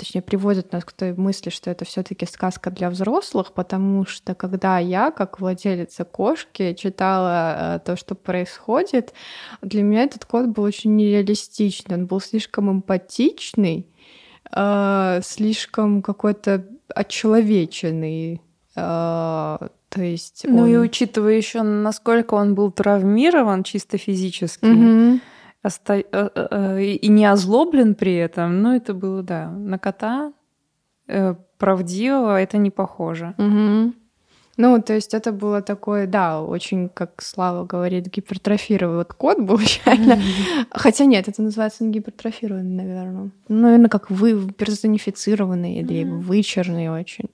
[0.00, 4.34] точнее, приводит нас к той мысли, что это все таки сказка для взрослых, потому что
[4.34, 9.12] когда я, как владелица кошки, читала э, то, что происходит,
[9.60, 13.86] для меня этот кот был очень нереалистичный, он был слишком эмпатичный,
[14.56, 16.64] э, слишком какой-то
[16.94, 18.40] очеловеченный.
[18.74, 19.58] Э,
[19.90, 25.20] то есть ну и учитывая еще, насколько он был травмирован чисто физически, mm-hmm
[25.62, 25.94] оста...
[25.94, 30.32] Э, э, э, и не озлоблен при этом, но это было, да, на кота
[31.58, 33.34] правдивого это не похоже.
[33.36, 33.94] Угу.
[34.56, 39.58] Ну, то есть это было такое, да, очень, как Слава говорит, гипертрофированный вот кот был
[39.86, 40.12] реально.
[40.12, 40.66] Mm-hmm.
[40.70, 43.30] Хотя нет, это называется не гипертрофированный, наверное.
[43.48, 47.30] Ну, наверное, как вы персонифицированный или вычерный очень.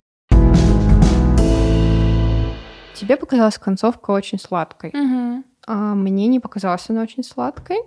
[2.94, 4.90] Тебе показалась концовка очень сладкой.
[4.90, 5.42] Mm-hmm.
[5.66, 7.78] А мне не показалась она очень сладкой.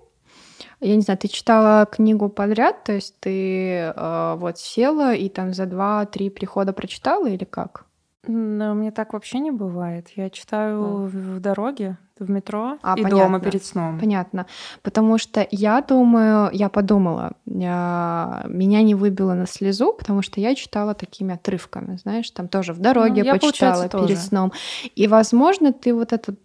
[0.81, 5.53] Я не знаю, ты читала книгу подряд, то есть ты э, вот села и там
[5.53, 7.88] за два-три прихода прочитала или как?
[8.27, 10.09] Ну, мне так вообще не бывает.
[10.15, 11.07] Я читаю а.
[11.07, 13.23] в дороге, в метро а, и понятно.
[13.23, 13.99] дома перед сном.
[13.99, 14.45] Понятно.
[14.81, 20.55] Потому что я думаю, я подумала, я, меня не выбило на слезу, потому что я
[20.55, 24.15] читала такими отрывками, знаешь, там тоже в дороге ну, почитала перед тоже.
[24.17, 24.51] сном.
[24.95, 26.35] И, возможно, ты вот это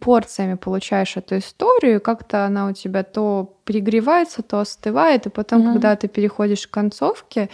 [0.00, 5.72] порциями получаешь эту историю, как-то она у тебя то перегревается, то остывает, и потом, mm-hmm.
[5.72, 7.50] когда ты переходишь к концовке,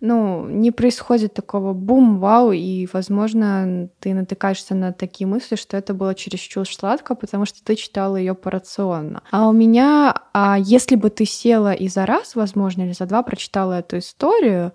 [0.00, 6.14] ну, не происходит такого бум-вау, и, возможно, ты натыкаешься на такие мысли, что это было
[6.14, 9.22] чересчур сладко, потому что ты читала ее порционно.
[9.30, 13.22] А у меня, а если бы ты села и за раз, возможно, или за два
[13.22, 14.72] прочитала эту историю,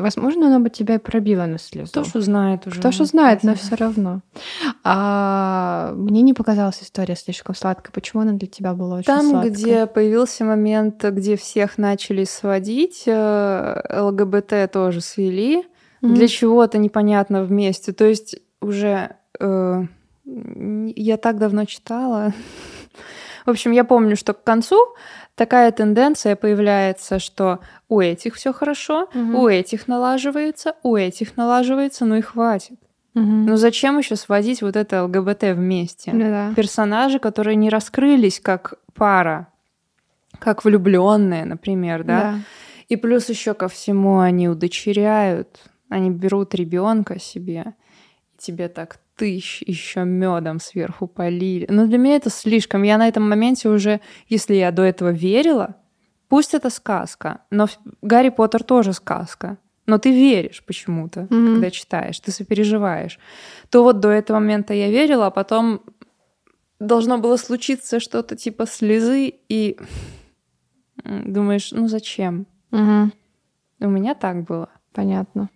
[0.00, 1.90] Возможно, она бы тебя и пробила на слезу.
[1.90, 2.80] Кто что знает уже.
[2.80, 4.20] Кто что знает, но все равно.
[4.84, 7.92] А, мне не показалась история слишком сладкой.
[7.92, 9.50] Почему она для тебя была очень Там, сладкой?
[9.50, 15.64] где появился момент, где всех начали сводить, э, ЛГБТ тоже свели.
[16.00, 16.14] Mm-hmm.
[16.14, 17.92] Для чего-то непонятно вместе.
[17.92, 19.84] То есть уже э,
[20.24, 22.32] я так давно читала.
[23.48, 24.76] В общем, я помню, что к концу
[25.34, 29.44] такая тенденция появляется, что у этих все хорошо, угу.
[29.44, 32.78] у этих налаживается, у этих налаживается, ну и хватит.
[33.14, 33.24] Угу.
[33.24, 36.12] Ну зачем еще сводить вот это ЛГБТ вместе?
[36.12, 36.52] Ну, да.
[36.56, 39.48] Персонажи, которые не раскрылись как пара,
[40.38, 42.20] как влюбленные, например, да?
[42.20, 42.38] да.
[42.90, 45.58] И плюс еще ко всему они удочеряют,
[45.88, 47.72] они берут ребенка себе,
[48.38, 51.66] тебе так тысяч еще медом сверху полили.
[51.68, 52.82] Но для меня это слишком.
[52.84, 55.76] Я на этом моменте уже, если я до этого верила,
[56.28, 57.66] пусть это сказка, но
[58.00, 59.58] Гарри Поттер тоже сказка.
[59.86, 61.52] Но ты веришь почему-то, mm-hmm.
[61.54, 63.18] когда читаешь, ты сопереживаешь.
[63.70, 65.80] То вот до этого момента я верила, а потом
[66.78, 69.78] должно было случиться что-то типа слезы, и
[71.04, 72.46] думаешь, ну зачем?
[72.70, 73.10] Угу.
[73.80, 74.68] У меня так было.
[74.92, 75.48] Понятно.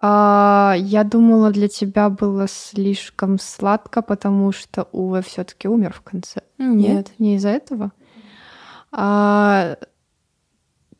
[0.00, 6.40] А, я думала, для тебя было слишком сладко, потому что Уве все-таки умер в конце.
[6.58, 7.92] Нет, Нет не из-за этого.
[8.92, 9.76] А,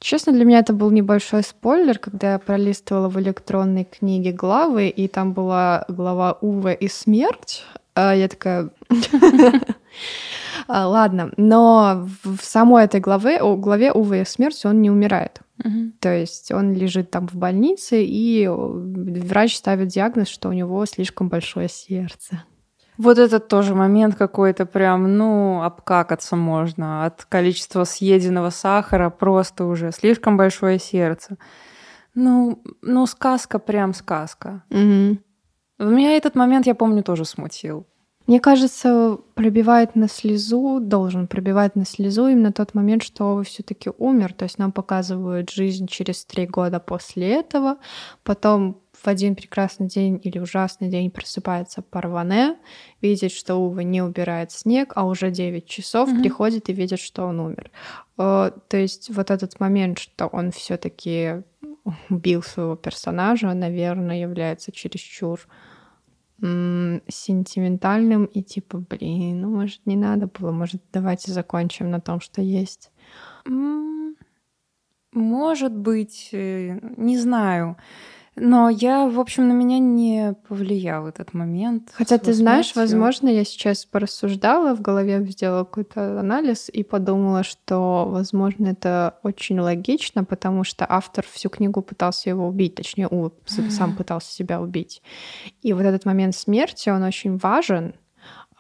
[0.01, 5.07] честно, для меня это был небольшой спойлер, когда я пролистывала в электронной книге главы, и
[5.07, 7.65] там была глава Уве и смерть.
[7.95, 8.71] А я такая...
[10.67, 15.41] А, ладно, но в самой этой главе, о главе Уве и смерть он не умирает.
[15.65, 15.93] Угу.
[16.01, 21.29] То есть он лежит там в больнице, и врач ставит диагноз, что у него слишком
[21.29, 22.43] большое сердце.
[22.97, 29.93] Вот этот тоже момент какой-то прям, ну, обкакаться можно от количества съеденного сахара, просто уже
[29.93, 31.37] слишком большое сердце.
[32.15, 34.65] Ну, ну сказка прям сказка.
[34.71, 35.19] Угу.
[35.79, 37.87] Меня этот момент, я помню, тоже смутил.
[38.29, 44.35] Мне кажется, пробивает на слезу, должен пробивать на слезу именно тот момент, что все-таки умер.
[44.35, 47.79] То есть нам показывают жизнь через три года после этого.
[48.25, 52.59] Потом в один прекрасный день или ужасный день просыпается Парване,
[53.01, 56.21] видит, что Ува не убирает снег, а уже 9 часов mm-hmm.
[56.21, 57.71] приходит и видит, что он умер.
[58.17, 61.45] То есть вот этот момент, что он все-таки
[62.11, 65.41] убил своего персонажа, наверное, является чересчур
[66.41, 72.41] сентиментальным и типа, блин, ну, может, не надо было, может, давайте закончим на том, что
[72.43, 72.93] есть.
[75.13, 77.77] Может быть, э, не знаю.
[78.41, 81.91] Но я, в общем, на меня не повлиял этот момент.
[81.93, 88.07] Хотя ты знаешь, возможно, я сейчас порассуждала, в голове сделала какой-то анализ и подумала, что,
[88.09, 93.97] возможно, это очень логично, потому что автор всю книгу пытался его убить, точнее, у, сам
[93.97, 95.03] пытался себя убить.
[95.63, 97.95] И вот этот момент смерти, он очень важен,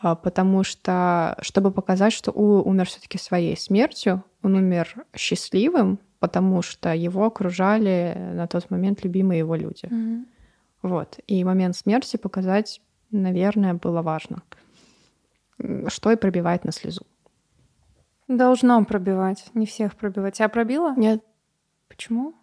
[0.00, 6.62] а, потому что, чтобы показать, что У умер все-таки своей смертью, он умер счастливым, потому
[6.62, 9.84] что его окружали на тот момент любимые его люди.
[9.84, 10.26] Mm-hmm.
[10.82, 11.18] Вот.
[11.26, 14.42] И момент смерти показать, наверное, было важно.
[15.88, 17.06] Что и пробивает на слезу.
[18.28, 19.46] Должно пробивать.
[19.54, 20.36] Не всех пробивать.
[20.36, 20.94] Тебя пробило?
[20.96, 21.22] Нет.
[21.88, 22.34] Почему?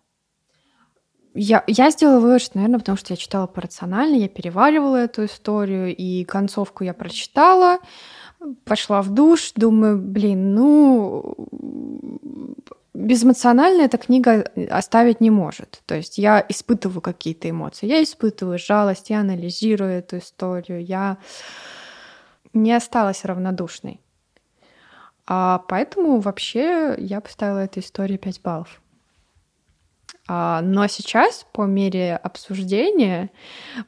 [1.38, 5.26] Я, я сделала вывод, что, наверное, потому что я читала по рационально, я переваривала эту
[5.26, 7.80] историю, и концовку я прочитала,
[8.64, 11.36] пошла в душ, думаю, блин, ну,
[12.94, 15.82] безэмоционально эта книга оставить не может.
[15.86, 17.88] То есть я испытываю какие-то эмоции.
[17.88, 21.18] Я испытываю жалость, я анализирую эту историю, я
[22.54, 24.00] не осталась равнодушной.
[25.28, 28.82] А поэтому вообще я поставила этой истории 5 баллов.
[30.28, 33.30] А, но сейчас, по мере обсуждения,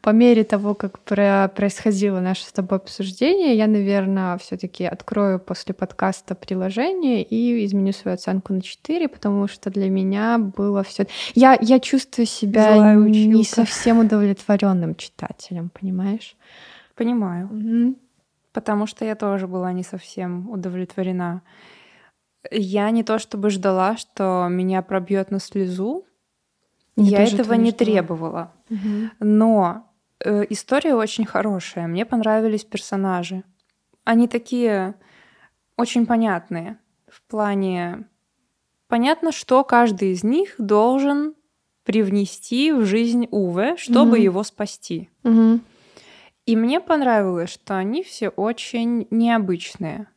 [0.02, 5.40] по мере того, как про происходило наше с тобой обсуждение, я, наверное, все таки открою
[5.40, 11.08] после подкаста приложение и изменю свою оценку на 4, потому что для меня было все.
[11.34, 16.36] Я, я чувствую себя не совсем удовлетворенным читателем, понимаешь?
[16.96, 17.48] Понимаю.
[17.48, 17.96] Угу.
[18.54, 21.42] Потому что я тоже была не совсем удовлетворена.
[22.52, 26.06] Я не то чтобы ждала, что меня пробьет на слезу,
[26.96, 27.78] я этого не ждала.
[27.78, 28.54] требовала.
[28.70, 29.10] Угу.
[29.20, 29.92] Но
[30.24, 31.88] э, история очень хорошая.
[31.88, 33.44] Мне понравились персонажи.
[34.04, 34.96] Они такие
[35.76, 36.80] очень понятные.
[37.08, 38.08] В плане
[38.88, 41.36] понятно, что каждый из них должен
[41.84, 44.24] привнести в жизнь Уве, чтобы угу.
[44.24, 45.10] его спасти.
[45.24, 45.60] Угу.
[46.48, 50.08] И мне понравилось, что они все очень необычные.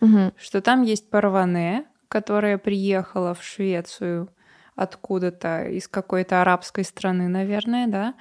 [0.00, 0.32] Угу.
[0.36, 4.28] Что там есть Парване, которая приехала в Швецию
[4.74, 8.14] откуда-то, из какой-то арабской страны, наверное, да.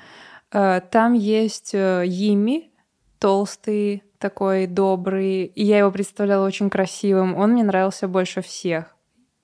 [0.51, 2.71] Э, там есть э, Йими,
[3.19, 7.35] толстый, такой добрый, и я его представляла очень красивым.
[7.35, 8.95] Он мне нравился больше всех.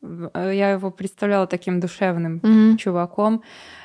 [0.02, 2.78] Э, я его представляла таким душевным mm-hmm.
[2.78, 3.44] чуваком.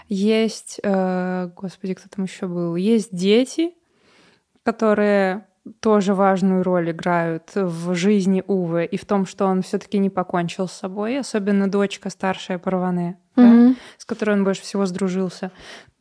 [0.09, 2.77] Есть, э, господи, кто там еще был?
[2.77, 3.75] Есть дети,
[4.63, 5.47] которые
[5.81, 10.69] тоже важную роль играют в жизни Увы и в том, что он все-таки не покончил
[10.69, 13.69] с собой, особенно дочка старшая Парване, mm-hmm.
[13.71, 15.51] да, с которой он больше всего сдружился.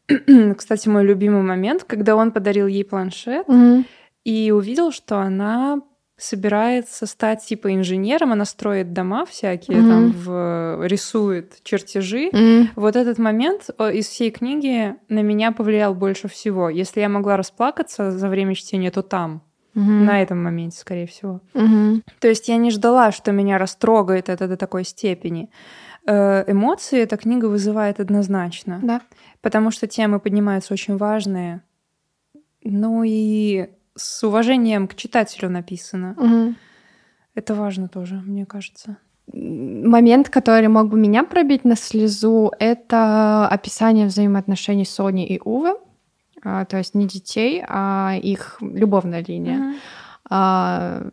[0.58, 3.86] Кстати, мой любимый момент, когда он подарил ей планшет mm-hmm.
[4.24, 5.82] и увидел, что она
[6.18, 9.90] собирается стать типа инженером, она строит дома всякие, mm-hmm.
[9.90, 12.30] там в, рисует чертежи.
[12.30, 12.68] Mm-hmm.
[12.76, 16.70] Вот этот момент из всей книги на меня повлиял больше всего.
[16.70, 19.42] Если я могла расплакаться за время чтения, то там
[19.76, 19.84] угу.
[19.84, 21.42] на этом моменте, скорее всего.
[21.54, 22.02] Угу.
[22.20, 25.50] То есть я не ждала, что меня растрогает это до такой степени.
[26.08, 28.80] Э, эмоции эта книга вызывает однозначно.
[28.82, 29.02] Да.
[29.42, 31.62] Потому что темы поднимаются очень важные.
[32.64, 36.16] Ну и с уважением к читателю написано.
[36.18, 36.56] Угу.
[37.36, 38.98] Это важно тоже, мне кажется.
[39.34, 45.76] Момент, который мог бы меня пробить на слезу, это описание взаимоотношений Сони и Увы.
[46.46, 49.58] А, то есть не детей, а их любовная линия.
[49.58, 49.80] Mm-hmm.
[50.30, 51.10] А,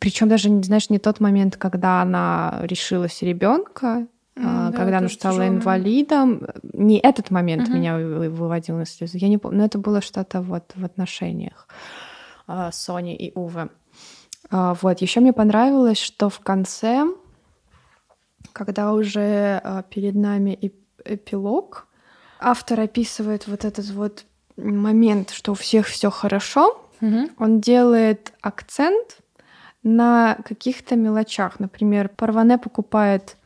[0.00, 5.08] причем даже, знаешь, не тот момент, когда она решилась ребенка, mm, а, да, когда она
[5.08, 5.56] стала тяжелый.
[5.56, 6.42] инвалидом.
[6.72, 7.72] Не этот момент mm-hmm.
[7.72, 9.18] меня выводил на слезы.
[9.18, 11.68] Я не помню, но это было что-то вот в отношениях
[12.48, 13.70] а, Сони и Увы.
[14.50, 15.00] Вот.
[15.00, 17.04] Еще мне понравилось, что в конце,
[18.52, 20.56] когда уже перед нами
[21.04, 21.85] эпилог,
[22.40, 24.24] автор описывает вот этот вот
[24.56, 27.28] момент, что у всех все хорошо, угу.
[27.38, 29.18] он делает акцент
[29.82, 31.60] на каких-то мелочах.
[31.60, 33.36] Например, Парване покупает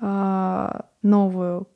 [0.00, 1.68] э, новую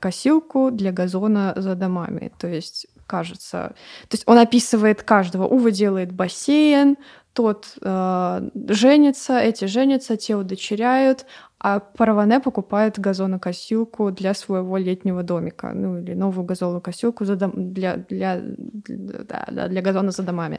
[0.00, 2.32] косилку для газона за домами.
[2.38, 3.74] То есть, кажется...
[4.08, 5.46] То есть он описывает каждого.
[5.46, 6.96] Ува делает бассейн,
[7.32, 11.24] тот э, женится, эти женятся, те удочеряют,
[11.64, 17.96] а Параване покупает газонокосилку для своего летнего домика, ну или новую газонокосилку за дом, для,
[17.96, 20.58] для, для, для газона за домами.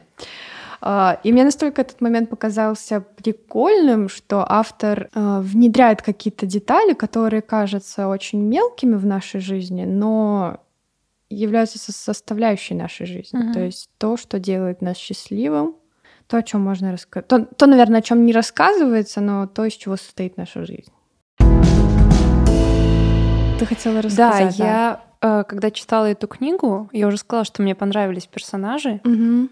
[0.80, 7.42] А, и мне настолько этот момент показался прикольным, что автор э, внедряет какие-то детали, которые
[7.42, 10.58] кажутся очень мелкими в нашей жизни, но
[11.28, 13.40] являются составляющей нашей жизни.
[13.40, 13.52] Mm-hmm.
[13.52, 15.74] То есть то, что делает нас счастливым,
[16.26, 17.28] то, о чем можно рассказать.
[17.28, 20.92] То, то, наверное, о чем не рассказывается, но то, из чего состоит наша жизнь.
[23.58, 24.58] Ты хотела рассказать.
[24.58, 29.00] Да, я э, когда читала эту книгу, я уже сказала, что мне понравились персонажи.
[29.04, 29.48] Угу.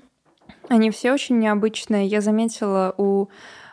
[0.68, 2.06] Они все очень необычные.
[2.06, 3.28] Я заметила у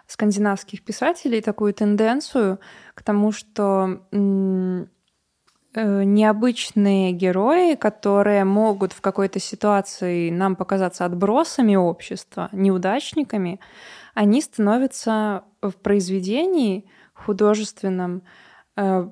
[0.07, 2.59] скандинавских писателей такую тенденцию
[2.93, 4.85] к тому, что э,
[5.73, 13.59] необычные герои, которые могут в какой-то ситуации нам показаться отбросами общества, неудачниками,
[14.13, 18.23] они становятся в произведении художественном,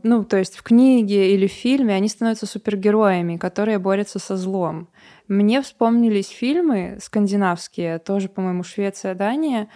[0.04, 4.88] ну, то есть в книге или в фильме, они становятся супергероями, которые борются со злом.
[5.28, 9.68] Мне вспомнились фильмы скандинавские, тоже, по-моему, Швеция, Дания,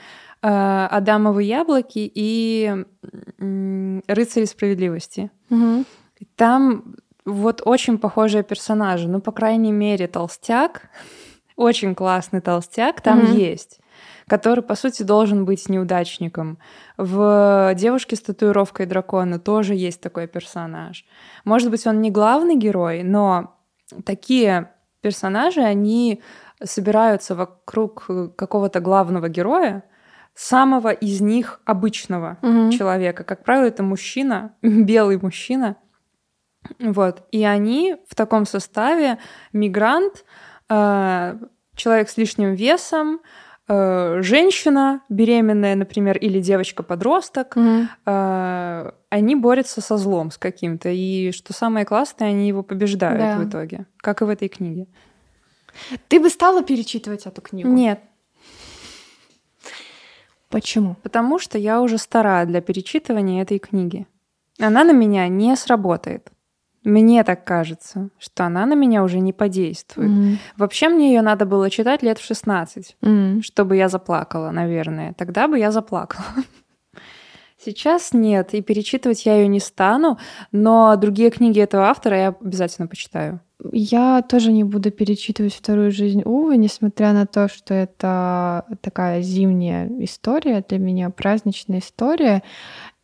[0.44, 2.84] Э, Адамовы яблоки и
[4.08, 5.30] Рыцари справедливости.
[5.52, 5.86] Угу.
[6.36, 6.96] Там
[7.26, 9.08] вот очень похожие персонажи.
[9.08, 10.90] Ну, по крайней мере, толстяк,
[11.56, 13.34] очень классный толстяк там угу.
[13.34, 13.81] есть
[14.32, 16.58] который, по сути, должен быть неудачником.
[16.96, 21.06] В «Девушке с татуировкой дракона» тоже есть такой персонаж.
[21.44, 23.58] Может быть, он не главный герой, но
[24.06, 24.72] такие
[25.02, 26.22] персонажи, они
[26.64, 29.84] собираются вокруг какого-то главного героя,
[30.34, 32.72] самого из них обычного угу.
[32.72, 33.26] человека.
[33.26, 35.76] Как правило, это мужчина, белый мужчина.
[36.80, 37.28] Вот.
[37.32, 39.18] И они в таком составе
[39.52, 40.24] мигрант,
[40.70, 41.38] э,
[41.76, 43.20] человек с лишним весом,
[43.68, 50.90] э, женщина беременная, например, или девочка-подросток, э, они борются со злом с каким-то.
[50.90, 53.38] И что самое классное, они его побеждают да.
[53.38, 54.88] в итоге, как и в этой книге.
[56.08, 57.70] Ты бы стала перечитывать эту книгу?
[57.70, 58.00] Нет.
[60.50, 60.96] Почему?
[61.02, 64.06] Потому что я уже стара для перечитывания этой книги.
[64.60, 66.30] Она на меня не сработает.
[66.84, 70.10] Мне так кажется, что она на меня уже не подействует.
[70.10, 70.38] Mm.
[70.58, 73.42] Вообще мне ее надо было читать лет в 16, mm.
[73.44, 75.14] чтобы я заплакала, наверное.
[75.14, 76.26] Тогда бы я заплакала.
[77.64, 80.18] Сейчас нет, и перечитывать я ее не стану,
[80.52, 83.40] но другие книги этого автора я обязательно почитаю.
[83.72, 89.88] Я тоже не буду перечитывать вторую жизнь Увы, несмотря на то, что это такая зимняя
[90.00, 92.42] история для меня, праздничная история.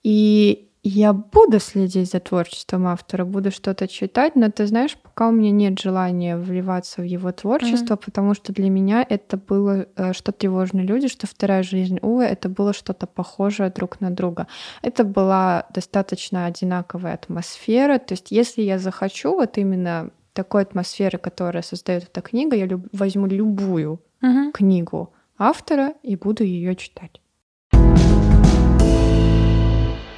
[0.01, 5.31] И я буду следить за творчеством автора, буду что-то читать, но ты знаешь, пока у
[5.31, 8.05] меня нет желания вливаться в его творчество, mm-hmm.
[8.05, 12.47] потому что для меня это было э, что тревожные люди, что вторая жизнь Увы, это
[12.47, 14.47] было что-то похожее друг на друга.
[14.81, 21.63] Это была достаточно одинаковая атмосфера, то есть если я захочу вот именно такой атмосферы, которая
[21.63, 24.51] создает эта книга, я люб- возьму любую угу.
[24.53, 27.19] книгу автора и буду ее читать.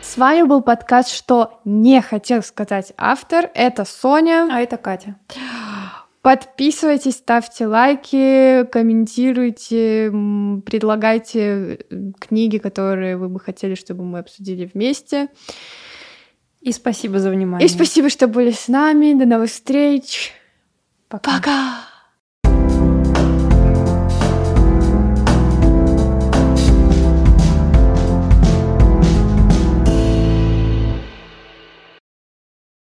[0.02, 3.50] С вами был подкаст «Что не хотел сказать автор».
[3.54, 4.48] Это Соня.
[4.52, 5.18] А это Катя.
[6.22, 10.10] Подписывайтесь, ставьте лайки, комментируйте,
[10.66, 11.86] предлагайте
[12.20, 15.30] книги, которые вы бы хотели, чтобы мы обсудили вместе.
[16.60, 17.66] И спасибо за внимание.
[17.66, 19.14] И спасибо, что были с нами.
[19.14, 20.34] До новых встреч.
[21.08, 21.38] Пока.
[21.38, 21.89] Пока.